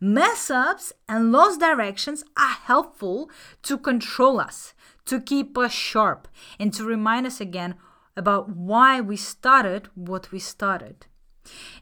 Mess 0.00 0.48
ups 0.48 0.92
and 1.08 1.32
lost 1.32 1.58
directions 1.58 2.22
are 2.36 2.56
helpful 2.66 3.28
to 3.62 3.76
control 3.76 4.38
us, 4.38 4.72
to 5.04 5.20
keep 5.20 5.58
us 5.58 5.72
sharp, 5.72 6.28
and 6.60 6.72
to 6.74 6.84
remind 6.84 7.26
us 7.26 7.40
again 7.40 7.74
about 8.16 8.50
why 8.50 9.00
we 9.00 9.16
started 9.16 9.88
what 9.96 10.30
we 10.30 10.38
started. 10.38 11.06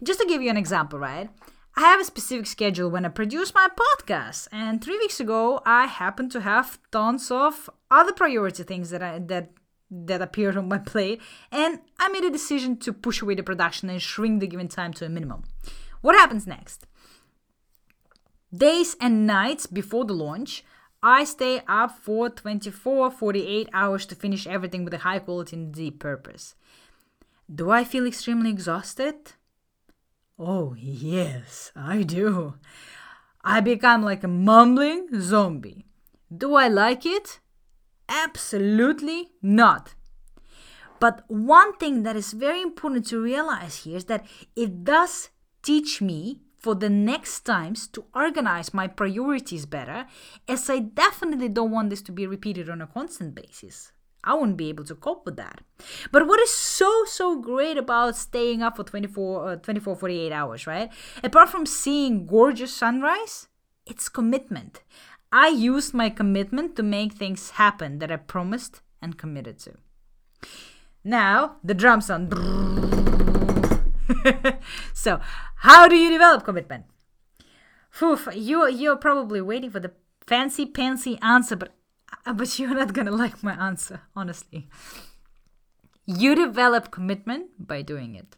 Just 0.03 0.21
to 0.21 0.27
give 0.27 0.43
you 0.43 0.51
an 0.51 0.57
example, 0.57 0.99
right? 0.99 1.31
I 1.77 1.81
have 1.81 2.01
a 2.01 2.05
specific 2.05 2.47
schedule 2.47 2.89
when 2.89 3.05
I 3.05 3.09
produce 3.09 3.53
my 3.53 3.69
podcast, 3.69 4.47
and 4.53 4.83
three 4.83 4.97
weeks 4.99 5.19
ago 5.19 5.61
I 5.67 5.87
happened 5.87 6.31
to 6.33 6.41
have 6.41 6.79
tons 6.93 7.31
of 7.33 7.69
other 7.91 8.13
priority 8.13 8.63
things 8.63 8.91
that 8.91 9.03
I 9.03 9.19
that 9.19 9.51
that 9.91 10.23
appeared 10.23 10.57
on 10.57 10.69
my 10.69 10.79
plate, 10.93 11.21
and 11.51 11.81
I 11.99 12.09
made 12.09 12.25
a 12.25 12.31
decision 12.31 12.77
to 12.79 12.93
push 12.93 13.23
away 13.23 13.35
the 13.35 13.43
production 13.43 13.91
and 13.91 14.01
shrink 14.01 14.41
the 14.41 14.47
given 14.47 14.69
time 14.69 14.93
to 14.95 15.07
a 15.07 15.09
minimum. 15.09 15.43
What 16.01 16.15
happens 16.15 16.47
next? 16.47 16.87
Days 18.55 18.95
and 19.01 19.27
nights 19.27 19.67
before 19.67 20.05
the 20.05 20.13
launch, 20.13 20.63
I 21.03 21.25
stay 21.25 21.61
up 21.67 21.99
for 21.99 22.31
24, 22.31 23.11
48 23.11 23.69
hours 23.73 24.07
to 24.07 24.15
finish 24.15 24.47
everything 24.47 24.85
with 24.85 24.95
a 24.95 24.99
high 24.99 25.19
quality 25.19 25.57
and 25.57 25.73
deep 25.73 25.99
purpose. 25.99 26.55
Do 27.53 27.71
I 27.71 27.83
feel 27.83 28.07
extremely 28.07 28.51
exhausted? 28.51 29.33
Oh, 30.39 30.75
yes, 30.77 31.71
I 31.77 32.03
do. 32.03 32.55
I 33.45 33.61
become 33.61 34.03
like 34.03 34.25
a 34.25 34.29
mumbling 34.29 35.09
zombie. 35.21 35.87
Do 36.37 36.55
I 36.55 36.67
like 36.67 37.07
it? 37.07 37.39
Absolutely 38.09 39.31
not. 39.41 39.95
But 40.99 41.25
one 41.29 41.77
thing 41.77 42.03
that 42.03 42.17
is 42.17 42.33
very 42.33 42.61
important 42.61 43.07
to 43.09 43.23
realize 43.23 43.85
here 43.85 43.97
is 43.97 44.07
that 44.07 44.27
it 44.57 44.85
does 44.85 45.31
teach 45.63 46.03
me 46.03 46.41
for 46.57 46.75
the 46.75 46.89
next 46.89 47.41
times 47.41 47.87
to 47.89 48.05
organize 48.15 48.73
my 48.73 48.89
priorities 48.89 49.67
better, 49.67 50.07
as 50.49 50.69
I 50.71 50.79
definitely 50.79 51.51
don't 51.51 51.71
want 51.71 51.91
this 51.91 52.03
to 52.03 52.13
be 52.13 52.27
repeated 52.27 52.71
on 52.71 52.81
a 52.81 52.87
constant 52.87 53.35
basis. 53.35 53.93
I 54.25 54.35
wouldn't 54.35 54.57
be 54.57 54.71
able 54.71 54.85
to 54.85 54.95
cope 54.95 55.27
with 55.27 55.37
that. 55.37 55.61
But 56.11 56.27
what 56.27 56.41
is 56.41 56.53
so, 56.53 57.05
so 57.07 57.41
great 57.41 57.77
about 57.77 58.17
staying 58.17 58.63
up 58.63 58.77
for 58.77 58.85
24, 58.85 59.49
uh, 59.49 59.57
24 59.57 59.97
48 59.97 60.33
hours, 60.33 60.67
right? 60.67 60.91
Apart 61.23 61.51
from 61.51 61.67
seeing 61.67 62.27
gorgeous 62.27 62.73
sunrise, 62.73 63.49
it's 63.87 64.09
commitment. 64.09 64.83
I 65.31 65.49
used 65.49 65.95
my 65.95 66.11
commitment 66.11 66.77
to 66.77 66.83
make 66.83 67.13
things 67.13 67.51
happen 67.51 67.99
that 67.99 68.11
I 68.11 68.17
promised 68.17 68.81
and 69.03 69.19
committed 69.19 69.59
to. 69.61 69.75
Now, 71.05 71.57
the 71.63 71.75
drum 71.75 72.01
sound. 72.01 72.33
so, 74.95 75.21
how 75.57 75.89
do 75.89 75.97
you 75.97 76.11
develop 76.11 76.45
commitment? 76.45 76.87
Oof, 78.03 78.29
you, 78.35 78.69
you're 78.69 78.97
probably 78.97 79.41
waiting 79.41 79.71
for 79.71 79.81
the 79.81 79.93
fancy 80.27 80.67
pantsy 80.67 81.19
answer, 81.23 81.57
but 81.57 81.75
but 82.35 82.59
you're 82.59 82.75
not 82.75 82.93
gonna 82.93 83.11
like 83.11 83.43
my 83.43 83.55
answer, 83.55 84.01
honestly. 84.17 84.69
You 86.07 86.35
develop 86.35 86.91
commitment 86.91 87.51
by 87.59 87.83
doing 87.83 88.15
it. 88.15 88.37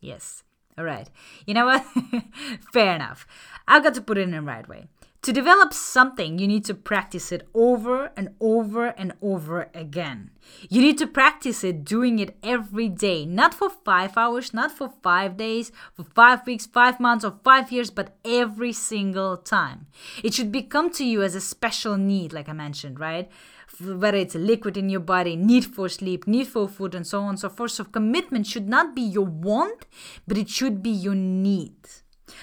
Yes. 0.00 0.42
All 0.78 0.84
right. 0.84 1.08
You 1.46 1.54
know 1.54 1.66
what? 1.66 1.84
Fair 2.72 2.94
enough. 2.94 3.26
I've 3.68 3.82
got 3.82 3.94
to 3.94 4.00
put 4.00 4.18
it 4.18 4.22
in 4.22 4.30
the 4.30 4.42
right 4.42 4.66
way. 4.68 4.88
To 5.22 5.34
develop 5.34 5.74
something, 5.74 6.38
you 6.38 6.48
need 6.48 6.64
to 6.64 6.72
practice 6.72 7.30
it 7.30 7.46
over 7.52 8.10
and 8.16 8.30
over 8.40 8.86
and 8.86 9.12
over 9.20 9.68
again. 9.74 10.30
You 10.70 10.80
need 10.80 10.96
to 10.96 11.06
practice 11.06 11.62
it 11.62 11.84
doing 11.84 12.18
it 12.18 12.38
every 12.42 12.88
day, 12.88 13.26
not 13.26 13.52
for 13.52 13.68
five 13.68 14.16
hours, 14.16 14.54
not 14.54 14.72
for 14.72 14.94
five 15.02 15.36
days, 15.36 15.72
for 15.92 16.04
five 16.04 16.46
weeks, 16.46 16.64
five 16.64 16.98
months, 16.98 17.22
or 17.22 17.38
five 17.44 17.70
years, 17.70 17.90
but 17.90 18.16
every 18.24 18.72
single 18.72 19.36
time. 19.36 19.88
It 20.24 20.32
should 20.32 20.50
become 20.50 20.88
to 20.92 21.04
you 21.04 21.22
as 21.22 21.34
a 21.34 21.40
special 21.42 21.98
need, 21.98 22.32
like 22.32 22.48
I 22.48 22.54
mentioned, 22.54 22.98
right? 22.98 23.30
Whether 23.78 24.16
it's 24.16 24.34
a 24.34 24.38
liquid 24.38 24.78
in 24.78 24.88
your 24.88 25.00
body, 25.00 25.36
need 25.36 25.66
for 25.66 25.90
sleep, 25.90 26.26
need 26.26 26.48
for 26.48 26.66
food, 26.66 26.94
and 26.94 27.06
so 27.06 27.20
on 27.20 27.28
and 27.30 27.38
so 27.38 27.50
forth. 27.50 27.72
So, 27.72 27.84
commitment 27.84 28.46
should 28.46 28.68
not 28.68 28.96
be 28.96 29.02
your 29.02 29.26
want, 29.26 29.84
but 30.26 30.38
it 30.38 30.48
should 30.48 30.82
be 30.82 30.90
your 30.90 31.14
need. 31.14 31.76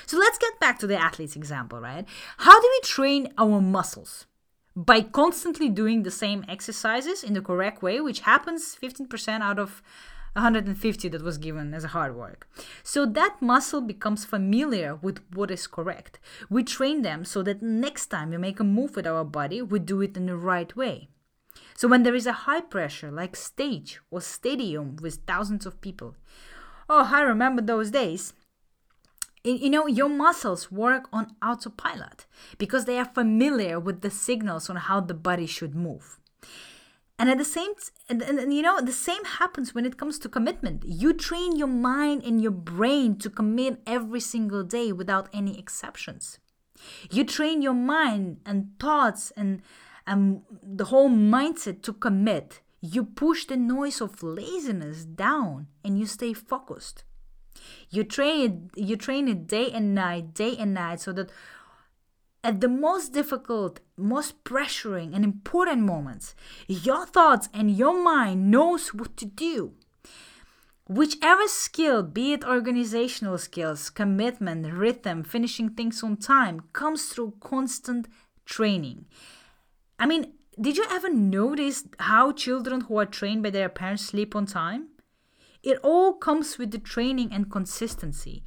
So 0.06 0.18
let's 0.18 0.38
get 0.38 0.60
back 0.60 0.80
to 0.80 0.88
the 0.88 0.98
athlete's 0.98 1.36
example, 1.36 1.80
right? 1.80 2.06
How 2.38 2.60
do 2.60 2.68
we 2.70 2.80
train 2.88 3.34
our 3.38 3.62
muscles? 3.62 4.26
By 4.76 5.02
constantly 5.02 5.70
doing 5.70 6.04
the 6.04 6.12
same 6.12 6.46
exercises 6.48 7.24
in 7.24 7.34
the 7.34 7.42
correct 7.42 7.82
way, 7.82 8.00
which 8.00 8.22
happens 8.22 8.78
15% 8.80 9.42
out 9.42 9.58
of 9.58 9.82
150 10.34 11.10
that 11.10 11.24
was 11.24 11.40
given 11.40 11.74
as 11.74 11.84
a 11.84 11.90
hard 11.90 12.16
work. 12.16 12.48
So 12.84 13.06
that 13.08 13.42
muscle 13.42 13.82
becomes 13.82 14.24
familiar 14.24 14.96
with 14.96 15.20
what 15.34 15.50
is 15.50 15.66
correct. 15.66 16.20
We 16.50 16.64
train 16.64 17.02
them 17.02 17.26
so 17.26 17.42
that 17.44 17.64
next 17.64 18.08
time 18.08 18.30
we 18.30 18.38
make 18.38 18.60
a 18.60 18.64
move 18.64 18.96
with 18.96 19.08
our 19.08 19.24
body, 19.24 19.62
we 19.64 19.80
do 19.80 20.02
it 20.02 20.16
in 20.16 20.28
the 20.28 20.38
right 20.38 20.76
way. 20.76 21.10
So 21.76 21.88
when 21.88 22.04
there 22.04 22.16
is 22.16 22.28
a 22.28 22.46
high 22.46 22.62
pressure, 22.62 23.12
like 23.12 23.36
stage 23.36 24.00
or 24.12 24.22
stadium 24.22 24.96
with 25.02 25.22
thousands 25.28 25.66
of 25.66 25.82
people, 25.82 26.16
oh, 26.90 27.10
I 27.12 27.22
remember 27.22 27.62
those 27.62 27.92
days 27.92 28.34
you 29.56 29.70
know 29.70 29.88
your 29.88 30.10
muscles 30.10 30.72
work 30.72 31.08
on 31.14 31.36
autopilot 31.42 32.26
because 32.58 32.86
they 32.86 32.98
are 32.98 33.06
familiar 33.06 33.80
with 33.80 34.02
the 34.02 34.12
signals 34.12 34.70
on 34.70 34.76
how 34.76 35.00
the 35.00 35.14
body 35.14 35.46
should 35.46 35.76
move. 35.76 36.20
And 37.20 37.30
at 37.32 37.40
the 37.40 37.46
same 37.46 37.72
and, 38.10 38.22
and, 38.22 38.54
you 38.54 38.62
know 38.62 38.80
the 38.80 38.92
same 38.92 39.24
happens 39.26 39.74
when 39.74 39.86
it 39.86 39.98
comes 39.98 40.20
to 40.20 40.30
commitment. 40.30 40.84
You 40.86 41.14
train 41.14 41.56
your 41.56 41.68
mind 41.68 42.24
and 42.24 42.42
your 42.42 42.52
brain 42.52 43.18
to 43.20 43.30
commit 43.30 43.82
every 43.88 44.20
single 44.20 44.64
day 44.64 44.92
without 44.92 45.30
any 45.34 45.58
exceptions. 45.58 46.38
You 47.10 47.24
train 47.24 47.64
your 47.64 47.74
mind 47.74 48.42
and 48.46 48.70
thoughts 48.80 49.32
and 49.36 49.62
um, 50.06 50.44
the 50.62 50.86
whole 50.86 51.10
mindset 51.10 51.82
to 51.84 51.94
commit. 51.94 52.62
You 52.82 53.04
push 53.04 53.46
the 53.46 53.58
noise 53.58 54.00
of 54.00 54.22
laziness 54.22 55.04
down 55.04 55.68
and 55.84 55.98
you 55.98 56.06
stay 56.06 56.34
focused 56.34 57.04
you 57.90 58.04
train 58.04 58.72
it, 58.76 58.80
you 58.88 58.96
train 58.96 59.28
it 59.28 59.48
day 59.48 59.72
and 59.72 59.96
night, 59.96 60.34
day 60.34 60.56
and 60.58 60.74
night, 60.74 61.02
so 61.02 61.14
that 61.14 61.32
at 62.44 62.62
the 62.62 62.68
most 62.68 63.14
difficult, 63.14 63.80
most 63.98 64.44
pressuring 64.44 65.14
and 65.14 65.24
important 65.24 65.82
moments, 65.82 66.36
your 66.68 67.06
thoughts 67.06 67.50
and 67.54 67.72
your 67.72 68.02
mind 68.02 68.50
knows 68.50 68.94
what 68.94 69.18
to 69.18 69.26
do. 69.26 69.74
Whichever 70.88 71.48
skill, 71.48 72.02
be 72.04 72.32
it 72.32 72.46
organizational 72.46 73.38
skills, 73.38 73.90
commitment, 73.90 74.72
rhythm, 74.72 75.24
finishing 75.24 75.72
things 75.72 76.02
on 76.02 76.16
time, 76.16 76.62
comes 76.72 77.08
through 77.08 77.34
constant 77.42 78.08
training. 78.46 79.06
I 80.00 80.06
mean, 80.06 80.32
did 80.60 80.78
you 80.78 80.86
ever 80.90 81.12
notice 81.12 81.84
how 82.00 82.32
children 82.32 82.82
who 82.82 82.98
are 82.98 83.06
trained 83.06 83.44
by 83.44 83.50
their 83.50 83.68
parents 83.68 84.06
sleep 84.06 84.36
on 84.36 84.46
time? 84.46 84.88
It 85.68 85.80
all 85.84 86.14
comes 86.14 86.58
with 86.58 86.72
the 86.72 86.78
training 86.80 87.34
and 87.34 87.52
consistency. 87.52 88.42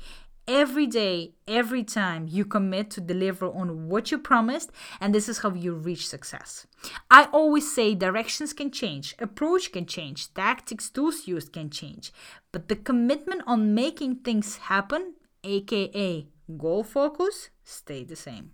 Every 0.49 0.87
day, 0.87 1.35
every 1.47 1.85
time 1.85 2.27
you 2.27 2.47
commit 2.47 2.89
to 2.93 3.03
deliver 3.03 3.45
on 3.45 3.91
what 3.91 4.11
you 4.11 4.17
promised, 4.17 4.71
and 5.03 5.15
this 5.15 5.29
is 5.29 5.41
how 5.41 5.53
you 5.53 5.75
reach 5.75 6.09
success. 6.09 6.67
I 7.11 7.25
always 7.27 7.71
say 7.71 7.95
directions 7.95 8.55
can 8.55 8.71
change, 8.71 9.15
approach 9.19 9.71
can 9.71 9.85
change, 9.85 10.33
tactics, 10.33 10.89
tools 10.89 11.29
used 11.29 11.53
can 11.53 11.69
change, 11.69 12.11
but 12.53 12.69
the 12.69 12.77
commitment 12.77 13.43
on 13.47 13.75
making 13.75 14.21
things 14.25 14.57
happen, 14.73 15.13
aka 15.45 16.27
goal 16.57 16.83
focus, 16.83 17.51
stay 17.63 18.03
the 18.03 18.17
same. 18.17 18.53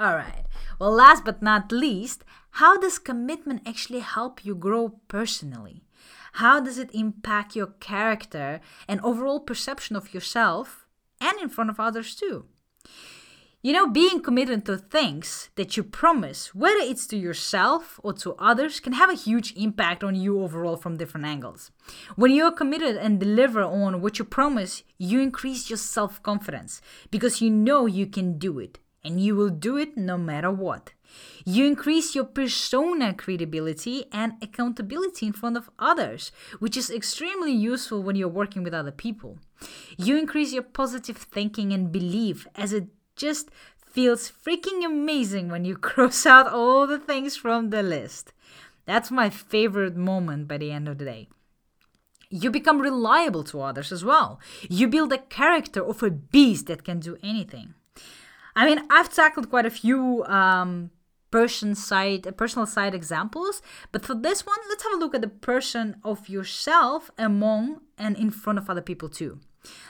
All 0.00 0.16
right. 0.16 0.46
Well, 0.80 0.90
last 0.90 1.24
but 1.24 1.42
not 1.42 1.70
least, 1.70 2.24
how 2.58 2.76
does 2.76 2.98
commitment 2.98 3.62
actually 3.64 4.00
help 4.00 4.44
you 4.44 4.56
grow 4.56 4.88
personally? 5.06 5.84
How 6.38 6.60
does 6.60 6.78
it 6.78 6.94
impact 6.94 7.56
your 7.56 7.66
character 7.80 8.60
and 8.86 9.00
overall 9.00 9.40
perception 9.40 9.96
of 9.96 10.14
yourself 10.14 10.86
and 11.20 11.36
in 11.40 11.48
front 11.48 11.68
of 11.68 11.80
others 11.80 12.14
too? 12.14 12.44
You 13.60 13.72
know, 13.72 13.90
being 13.90 14.20
committed 14.20 14.64
to 14.66 14.76
things 14.76 15.48
that 15.56 15.76
you 15.76 15.82
promise, 15.82 16.54
whether 16.54 16.78
it's 16.78 17.08
to 17.08 17.16
yourself 17.16 17.98
or 18.04 18.12
to 18.22 18.36
others, 18.38 18.78
can 18.78 18.92
have 18.92 19.10
a 19.10 19.14
huge 19.14 19.52
impact 19.56 20.04
on 20.04 20.14
you 20.14 20.40
overall 20.40 20.76
from 20.76 20.96
different 20.96 21.26
angles. 21.26 21.72
When 22.14 22.30
you're 22.30 22.52
committed 22.52 22.96
and 22.96 23.18
deliver 23.18 23.62
on 23.62 24.00
what 24.00 24.20
you 24.20 24.24
promise, 24.24 24.84
you 24.96 25.18
increase 25.18 25.68
your 25.68 25.76
self 25.76 26.22
confidence 26.22 26.80
because 27.10 27.40
you 27.40 27.50
know 27.50 27.86
you 27.86 28.06
can 28.06 28.38
do 28.38 28.60
it 28.60 28.78
and 29.04 29.20
you 29.20 29.34
will 29.34 29.50
do 29.50 29.76
it 29.76 29.96
no 29.96 30.18
matter 30.18 30.50
what. 30.50 30.92
You 31.44 31.66
increase 31.66 32.14
your 32.14 32.24
persona 32.24 33.14
credibility 33.14 34.04
and 34.12 34.34
accountability 34.42 35.26
in 35.26 35.32
front 35.32 35.56
of 35.56 35.70
others, 35.78 36.30
which 36.58 36.76
is 36.76 36.90
extremely 36.90 37.52
useful 37.52 38.02
when 38.02 38.16
you're 38.16 38.28
working 38.28 38.62
with 38.62 38.74
other 38.74 38.90
people. 38.90 39.38
You 39.96 40.18
increase 40.18 40.52
your 40.52 40.62
positive 40.62 41.16
thinking 41.16 41.72
and 41.72 41.90
belief 41.90 42.46
as 42.54 42.72
it 42.72 42.88
just 43.16 43.50
feels 43.84 44.30
freaking 44.30 44.84
amazing 44.84 45.48
when 45.48 45.64
you 45.64 45.76
cross 45.90 46.26
out 46.26 46.52
all 46.52 46.86
the 46.86 46.98
things 46.98 47.36
from 47.36 47.70
the 47.70 47.82
list. 47.82 48.32
That's 48.84 49.10
my 49.10 49.30
favorite 49.30 49.96
moment 49.96 50.48
by 50.48 50.58
the 50.58 50.70
end 50.70 50.88
of 50.88 50.98
the 50.98 51.04
day. 51.04 51.28
You 52.30 52.50
become 52.50 52.80
reliable 52.80 53.42
to 53.44 53.62
others 53.62 53.90
as 53.90 54.04
well. 54.04 54.38
You 54.68 54.86
build 54.86 55.12
a 55.12 55.18
character 55.18 55.82
of 55.82 56.02
a 56.02 56.10
beast 56.10 56.66
that 56.66 56.84
can 56.84 57.00
do 57.00 57.16
anything. 57.22 57.74
I 58.58 58.66
mean, 58.66 58.80
I've 58.90 59.08
tackled 59.14 59.50
quite 59.50 59.66
a 59.66 59.70
few 59.70 60.24
um, 60.24 60.90
person 61.30 61.76
side, 61.76 62.36
personal 62.36 62.66
side 62.66 62.92
examples, 62.92 63.62
but 63.92 64.04
for 64.04 64.16
this 64.16 64.44
one, 64.44 64.58
let's 64.68 64.82
have 64.82 64.94
a 64.94 64.96
look 64.96 65.14
at 65.14 65.20
the 65.20 65.28
person 65.28 65.94
of 66.02 66.28
yourself 66.28 67.08
among 67.16 67.82
and 67.96 68.16
in 68.16 68.32
front 68.32 68.58
of 68.58 68.68
other 68.68 68.80
people 68.80 69.08
too. 69.08 69.38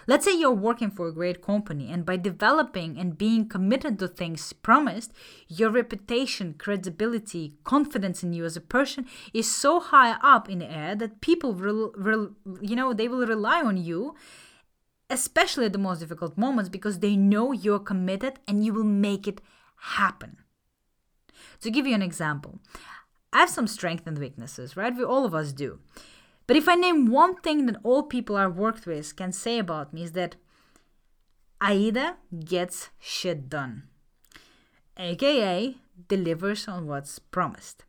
Let's 0.07 0.27
say 0.27 0.39
you're 0.39 0.53
working 0.53 0.91
for 0.91 1.09
a 1.09 1.15
great 1.15 1.41
company, 1.41 1.91
and 1.91 2.05
by 2.05 2.19
developing 2.19 2.99
and 2.99 3.17
being 3.17 3.49
committed 3.49 3.99
to 4.01 4.09
things 4.09 4.53
promised, 4.53 5.15
your 5.47 5.71
reputation, 5.71 6.55
credibility, 6.59 7.55
confidence 7.65 8.23
in 8.23 8.35
you 8.35 8.45
as 8.45 8.57
a 8.57 8.61
person 8.61 9.07
is 9.33 9.51
so 9.51 9.81
high 9.81 10.19
up 10.23 10.51
in 10.51 10.59
the 10.59 10.71
air 10.71 10.95
that 10.95 11.23
people 11.23 11.55
will, 11.55 11.95
will 11.97 12.33
you 12.61 12.77
know, 12.77 12.93
they 12.93 13.09
will 13.09 13.27
rely 13.27 13.63
on 13.63 13.79
you 13.79 14.15
especially 15.11 15.67
at 15.67 15.73
the 15.73 15.79
most 15.79 16.01
difficult 16.01 16.37
moments, 16.37 16.69
because 16.69 16.99
they 16.99 17.17
know 17.17 17.53
you're 17.53 17.79
committed 17.79 18.39
and 18.47 18.65
you 18.65 18.73
will 18.73 18.85
make 18.85 19.27
it 19.27 19.41
happen. 19.77 20.39
To 21.61 21.71
give 21.71 21.87
you 21.87 21.95
an 21.95 22.03
example, 22.03 22.61
I 23.33 23.41
have 23.41 23.51
some 23.51 23.67
strengths 23.67 24.07
and 24.07 24.19
weaknesses, 24.19 24.77
right? 24.77 24.95
We 24.97 25.05
all 25.05 25.25
of 25.25 25.35
us 25.35 25.53
do. 25.53 25.81
But 26.47 26.57
if 26.57 26.69
I 26.69 26.75
name 26.75 27.07
one 27.07 27.37
thing 27.37 27.67
that 27.67 27.77
all 27.83 28.03
people 28.05 28.37
I've 28.37 28.57
worked 28.57 28.87
with 28.87 29.17
can 29.17 29.33
say 29.33 29.59
about 29.59 29.93
me 29.93 30.05
is 30.05 30.13
that 30.13 30.37
Aida 31.61 32.17
gets 32.45 32.91
shit 32.99 33.49
done, 33.49 33.85
aka 34.97 35.77
delivers 36.09 36.69
on 36.69 36.87
what's 36.87 37.19
promised 37.19 37.85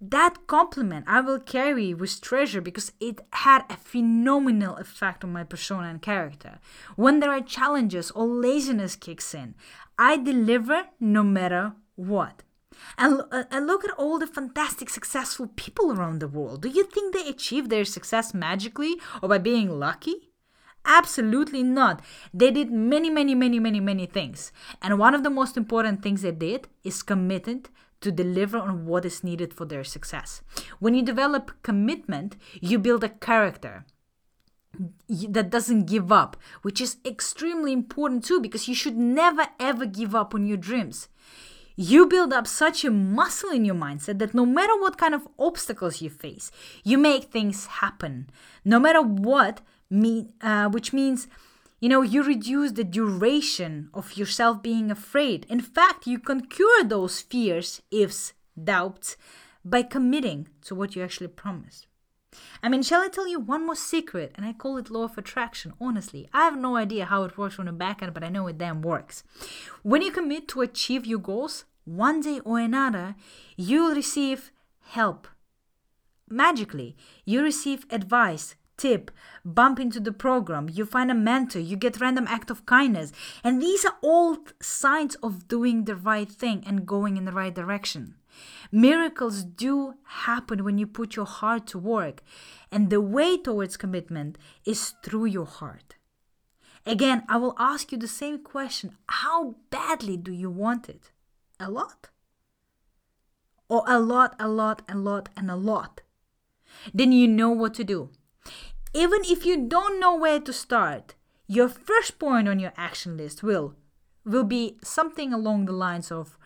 that 0.00 0.46
compliment 0.46 1.04
I 1.08 1.20
will 1.20 1.40
carry 1.40 1.92
with 1.92 2.20
treasure 2.20 2.60
because 2.60 2.92
it 3.00 3.20
had 3.32 3.64
a 3.68 3.76
phenomenal 3.76 4.76
effect 4.76 5.24
on 5.24 5.32
my 5.32 5.44
persona 5.44 5.88
and 5.88 6.00
character. 6.00 6.58
When 6.96 7.20
there 7.20 7.32
are 7.32 7.40
challenges 7.40 8.10
or 8.12 8.26
laziness 8.26 8.94
kicks 8.96 9.34
in, 9.34 9.54
I 9.98 10.16
deliver 10.16 10.84
no 11.00 11.22
matter 11.22 11.72
what. 11.96 12.42
And, 12.96 13.22
uh, 13.32 13.44
and 13.50 13.66
look 13.66 13.84
at 13.84 13.90
all 13.98 14.18
the 14.18 14.26
fantastic, 14.26 14.88
successful 14.88 15.48
people 15.56 15.92
around 15.92 16.20
the 16.20 16.28
world. 16.28 16.62
Do 16.62 16.68
you 16.68 16.84
think 16.84 17.12
they 17.12 17.28
achieve 17.28 17.68
their 17.68 17.84
success 17.84 18.32
magically 18.32 18.96
or 19.20 19.28
by 19.28 19.38
being 19.38 19.80
lucky? 19.80 20.27
Absolutely 20.88 21.62
not. 21.62 22.02
They 22.32 22.50
did 22.50 22.72
many, 22.72 23.10
many, 23.10 23.34
many, 23.34 23.60
many, 23.60 23.78
many 23.78 24.06
things. 24.06 24.50
And 24.80 24.98
one 24.98 25.14
of 25.14 25.22
the 25.22 25.30
most 25.30 25.56
important 25.56 26.02
things 26.02 26.22
they 26.22 26.32
did 26.32 26.66
is 26.82 27.02
committed 27.02 27.68
to 28.00 28.10
deliver 28.10 28.58
on 28.58 28.86
what 28.86 29.04
is 29.04 29.22
needed 29.22 29.52
for 29.52 29.66
their 29.66 29.84
success. 29.84 30.40
When 30.78 30.94
you 30.94 31.02
develop 31.02 31.62
commitment, 31.62 32.36
you 32.60 32.78
build 32.78 33.04
a 33.04 33.10
character 33.10 33.84
that 35.28 35.50
doesn't 35.50 35.86
give 35.86 36.10
up, 36.10 36.36
which 36.62 36.80
is 36.80 36.96
extremely 37.04 37.72
important 37.72 38.24
too, 38.24 38.40
because 38.40 38.66
you 38.66 38.74
should 38.74 38.96
never 38.96 39.48
ever 39.60 39.84
give 39.84 40.14
up 40.14 40.34
on 40.34 40.46
your 40.46 40.56
dreams. 40.56 41.08
You 41.76 42.06
build 42.06 42.32
up 42.32 42.46
such 42.46 42.84
a 42.84 42.90
muscle 42.90 43.50
in 43.50 43.64
your 43.64 43.74
mindset 43.74 44.18
that 44.18 44.34
no 44.34 44.46
matter 44.46 44.76
what 44.80 44.98
kind 44.98 45.14
of 45.14 45.28
obstacles 45.38 46.00
you 46.00 46.10
face, 46.10 46.50
you 46.82 46.98
make 46.98 47.24
things 47.24 47.66
happen. 47.66 48.30
No 48.64 48.80
matter 48.80 49.02
what, 49.02 49.60
mean, 49.90 50.32
uh, 50.40 50.68
which 50.68 50.92
means 50.92 51.28
you 51.80 51.88
know, 51.88 52.02
you 52.02 52.24
reduce 52.24 52.72
the 52.72 52.82
duration 52.82 53.88
of 53.94 54.16
yourself 54.16 54.62
being 54.62 54.90
afraid. 54.90 55.46
In 55.48 55.60
fact, 55.60 56.06
you 56.06 56.18
can 56.18 56.46
cure 56.46 56.82
those 56.82 57.20
fears, 57.20 57.82
ifs, 57.92 58.32
doubts 58.62 59.16
by 59.64 59.82
committing 59.82 60.48
to 60.62 60.74
what 60.74 60.96
you 60.96 61.04
actually 61.04 61.28
promised. 61.28 61.86
I 62.62 62.68
mean, 62.68 62.82
shall 62.82 63.00
I 63.00 63.08
tell 63.08 63.28
you 63.28 63.38
one 63.38 63.64
more 63.64 63.76
secret? 63.76 64.32
And 64.34 64.44
I 64.44 64.52
call 64.52 64.76
it 64.76 64.90
law 64.90 65.04
of 65.04 65.16
attraction. 65.16 65.72
Honestly, 65.80 66.28
I 66.32 66.44
have 66.44 66.58
no 66.58 66.76
idea 66.76 67.04
how 67.04 67.22
it 67.22 67.38
works 67.38 67.54
from 67.54 67.66
the 67.66 67.72
back 67.72 68.02
end, 68.02 68.12
but 68.12 68.24
I 68.24 68.28
know 68.28 68.48
it 68.48 68.58
damn 68.58 68.82
works. 68.82 69.22
When 69.82 70.02
you 70.02 70.10
commit 70.10 70.48
to 70.48 70.62
achieve 70.62 71.06
your 71.06 71.20
goals, 71.20 71.64
one 71.84 72.20
day 72.20 72.40
or 72.40 72.58
another, 72.58 73.14
you'll 73.56 73.94
receive 73.94 74.50
help. 74.80 75.28
Magically, 76.28 76.96
you 77.24 77.42
receive 77.42 77.86
advice, 77.90 78.56
tip, 78.78 79.10
bump 79.44 79.78
into 79.78 80.00
the 80.00 80.12
program, 80.12 80.68
you 80.72 80.86
find 80.86 81.10
a 81.10 81.14
mentor, 81.14 81.58
you 81.58 81.76
get 81.76 82.00
random 82.00 82.26
act 82.28 82.50
of 82.50 82.64
kindness. 82.64 83.12
And 83.44 83.60
these 83.60 83.84
are 83.84 83.96
all 84.00 84.38
signs 84.62 85.16
of 85.16 85.48
doing 85.48 85.84
the 85.84 85.96
right 85.96 86.30
thing 86.30 86.64
and 86.66 86.86
going 86.86 87.16
in 87.16 87.26
the 87.26 87.32
right 87.32 87.54
direction. 87.54 88.14
Miracles 88.70 89.42
do 89.42 89.94
happen 90.04 90.64
when 90.64 90.78
you 90.78 90.86
put 90.86 91.16
your 91.16 91.26
heart 91.26 91.66
to 91.68 91.78
work, 91.78 92.22
and 92.70 92.88
the 92.88 93.00
way 93.00 93.36
towards 93.36 93.76
commitment 93.76 94.38
is 94.64 94.94
through 95.02 95.26
your 95.26 95.46
heart. 95.46 95.96
Again, 96.86 97.24
I 97.28 97.36
will 97.36 97.54
ask 97.58 97.92
you 97.92 97.98
the 97.98 98.08
same 98.08 98.38
question 98.38 98.96
How 99.08 99.56
badly 99.70 100.16
do 100.16 100.32
you 100.32 100.50
want 100.50 100.88
it? 100.88 101.10
A 101.58 101.70
lot? 101.70 102.08
Or 103.68 103.84
a 103.86 103.98
lot, 103.98 104.34
a 104.38 104.48
lot, 104.48 104.82
a 104.88 104.96
lot, 104.96 105.28
and 105.36 105.50
a 105.50 105.56
lot? 105.56 106.00
Then 106.94 107.12
you 107.12 107.26
know 107.28 107.50
what 107.50 107.74
to 107.74 107.84
do. 107.84 108.10
Even 108.94 109.20
if 109.24 109.44
you 109.44 109.68
don't 109.68 110.00
know 110.00 110.16
where 110.16 110.40
to 110.40 110.52
start, 110.52 111.14
your 111.46 111.68
first 111.68 112.18
point 112.18 112.48
on 112.48 112.58
your 112.58 112.72
action 112.76 113.16
list 113.16 113.42
will 113.42 113.74
will 114.24 114.44
be 114.44 114.76
something 114.82 115.32
along 115.32 115.64
the 115.64 115.72
lines 115.72 116.12
of 116.12 116.36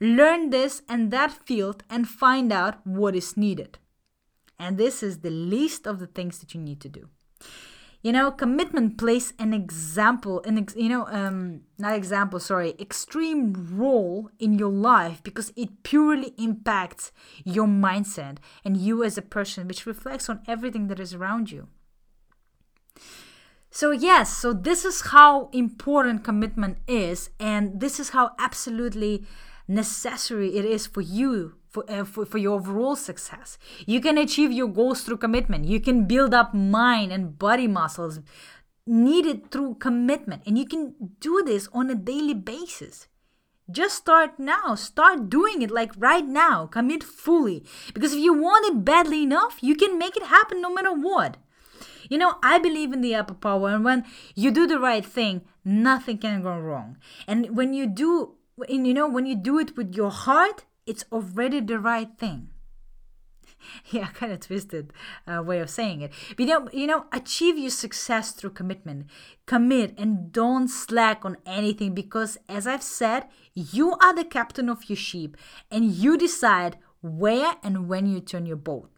learn 0.00 0.50
this 0.50 0.82
and 0.88 1.10
that 1.12 1.30
field 1.30 1.84
and 1.88 2.08
find 2.08 2.52
out 2.52 2.84
what 2.84 3.14
is 3.14 3.36
needed. 3.36 3.78
And 4.58 4.76
this 4.76 5.02
is 5.02 5.18
the 5.18 5.30
least 5.30 5.86
of 5.86 6.00
the 6.00 6.08
things 6.08 6.40
that 6.40 6.54
you 6.54 6.60
need 6.60 6.80
to 6.80 6.88
do 6.88 7.08
you 8.02 8.12
know 8.12 8.30
commitment 8.30 8.96
plays 8.96 9.32
an 9.38 9.52
example 9.52 10.40
an 10.44 10.58
ex- 10.58 10.76
you 10.76 10.88
know 10.88 11.06
um 11.08 11.62
not 11.78 11.94
example 11.94 12.38
sorry 12.38 12.74
extreme 12.78 13.52
role 13.72 14.30
in 14.38 14.58
your 14.58 14.70
life 14.70 15.22
because 15.22 15.52
it 15.56 15.82
purely 15.82 16.32
impacts 16.38 17.10
your 17.44 17.66
mindset 17.66 18.38
and 18.64 18.76
you 18.76 19.02
as 19.02 19.18
a 19.18 19.22
person 19.22 19.66
which 19.66 19.86
reflects 19.86 20.28
on 20.28 20.40
everything 20.46 20.88
that 20.88 21.00
is 21.00 21.14
around 21.14 21.50
you. 21.50 21.68
So 23.70 23.90
yes 23.90 24.34
so 24.36 24.52
this 24.52 24.84
is 24.84 25.00
how 25.12 25.50
important 25.52 26.24
commitment 26.24 26.78
is 26.86 27.30
and 27.38 27.80
this 27.80 28.00
is 28.00 28.10
how 28.10 28.30
absolutely 28.38 29.26
necessary 29.66 30.56
it 30.56 30.64
is 30.64 30.86
for 30.86 31.02
you 31.02 31.57
for, 31.78 31.92
uh, 31.92 32.04
for, 32.04 32.24
for 32.24 32.38
your 32.38 32.54
overall 32.54 32.96
success. 32.96 33.58
You 33.86 34.00
can 34.00 34.18
achieve 34.18 34.52
your 34.52 34.68
goals 34.68 35.02
through 35.02 35.18
commitment. 35.18 35.66
You 35.66 35.80
can 35.80 36.06
build 36.06 36.34
up 36.34 36.54
mind 36.54 37.12
and 37.12 37.38
body 37.38 37.66
muscles 37.66 38.20
needed 38.86 39.50
through 39.50 39.74
commitment. 39.74 40.42
And 40.46 40.58
you 40.58 40.66
can 40.66 40.94
do 41.20 41.42
this 41.44 41.68
on 41.72 41.90
a 41.90 41.94
daily 41.94 42.34
basis. 42.34 43.06
Just 43.70 43.96
start 43.96 44.38
now. 44.38 44.74
Start 44.74 45.28
doing 45.28 45.60
it 45.62 45.70
like 45.70 45.92
right 45.98 46.24
now. 46.24 46.66
Commit 46.66 47.04
fully. 47.04 47.64
Because 47.92 48.14
if 48.14 48.18
you 48.18 48.32
want 48.32 48.66
it 48.66 48.84
badly 48.84 49.22
enough, 49.22 49.58
you 49.60 49.76
can 49.76 49.98
make 49.98 50.16
it 50.16 50.24
happen 50.24 50.62
no 50.62 50.72
matter 50.72 50.92
what. 50.92 51.36
You 52.08 52.16
know, 52.16 52.36
I 52.42 52.58
believe 52.58 52.94
in 52.94 53.02
the 53.02 53.14
upper 53.14 53.34
power, 53.34 53.68
and 53.68 53.84
when 53.84 54.06
you 54.34 54.50
do 54.50 54.66
the 54.66 54.78
right 54.78 55.04
thing, 55.04 55.42
nothing 55.62 56.16
can 56.16 56.40
go 56.40 56.58
wrong. 56.58 56.96
And 57.26 57.54
when 57.54 57.74
you 57.74 57.86
do, 57.86 58.36
and 58.66 58.86
you 58.86 58.94
know, 58.94 59.06
when 59.06 59.26
you 59.26 59.36
do 59.36 59.58
it 59.58 59.76
with 59.76 59.94
your 59.94 60.10
heart, 60.10 60.64
it's 60.88 61.04
already 61.12 61.60
the 61.60 61.78
right 61.78 62.08
thing. 62.18 62.50
yeah, 63.90 64.08
kind 64.08 64.32
of 64.32 64.40
twisted 64.40 64.92
uh, 65.26 65.42
way 65.42 65.60
of 65.60 65.70
saying 65.70 66.00
it. 66.00 66.12
But 66.36 66.46
you 66.46 66.46
know, 66.46 66.68
you 66.72 66.86
know, 66.86 67.06
achieve 67.12 67.58
your 67.58 67.70
success 67.70 68.32
through 68.32 68.50
commitment. 68.50 69.06
Commit 69.46 69.94
and 69.98 70.32
don't 70.32 70.68
slack 70.68 71.24
on 71.24 71.36
anything 71.46 71.94
because, 71.94 72.38
as 72.48 72.66
I've 72.66 72.82
said, 72.82 73.26
you 73.54 73.92
are 74.02 74.14
the 74.14 74.24
captain 74.24 74.68
of 74.68 74.88
your 74.88 74.96
ship, 74.96 75.36
and 75.70 75.90
you 75.90 76.16
decide 76.16 76.78
where 77.00 77.54
and 77.62 77.88
when 77.88 78.06
you 78.06 78.20
turn 78.20 78.46
your 78.46 78.56
boat. 78.56 78.90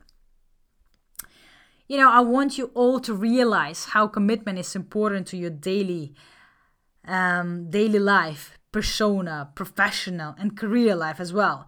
You 1.88 1.98
know, 1.98 2.11
I 2.11 2.20
want 2.20 2.57
you 2.57 2.70
all 2.74 3.00
to 3.00 3.12
realize 3.12 3.87
how 3.87 4.07
commitment 4.07 4.59
is 4.59 4.76
important 4.76 5.26
to 5.29 5.37
your 5.37 5.50
daily, 5.50 6.14
um, 7.05 7.68
daily 7.68 7.98
life, 7.98 8.60
persona, 8.72 9.50
professional, 9.54 10.35
and 10.38 10.56
career 10.56 10.94
life 10.94 11.20
as 11.20 11.33
well. 11.33 11.66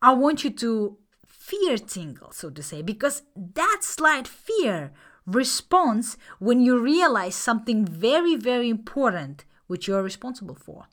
I 0.00 0.12
want 0.12 0.44
you 0.44 0.50
to 0.50 0.98
fear 1.26 1.76
tingle, 1.78 2.32
so 2.32 2.50
to 2.50 2.62
say, 2.62 2.82
because 2.82 3.22
that 3.36 3.78
slight 3.82 4.28
fear 4.28 4.92
responds 5.26 6.16
when 6.38 6.60
you 6.60 6.78
realize 6.78 7.34
something 7.34 7.84
very, 7.84 8.36
very 8.36 8.68
important 8.68 9.44
which 9.66 9.88
you 9.88 9.94
are 9.94 10.02
responsible 10.02 10.54
for. 10.54 10.86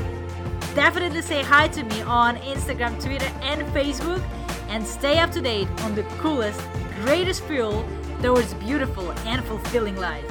Definitely 0.74 1.22
say 1.22 1.42
hi 1.42 1.68
to 1.68 1.84
me 1.84 2.02
on 2.02 2.36
Instagram, 2.38 3.00
Twitter, 3.02 3.30
and 3.42 3.62
Facebook, 3.72 4.22
and 4.68 4.86
stay 4.86 5.18
up 5.18 5.30
to 5.32 5.40
date 5.40 5.68
on 5.82 5.94
the 5.94 6.02
coolest, 6.18 6.60
greatest 7.02 7.44
fuel 7.44 7.86
towards 8.20 8.54
beautiful 8.54 9.12
and 9.26 9.44
fulfilling 9.44 9.96
life. 9.96 10.24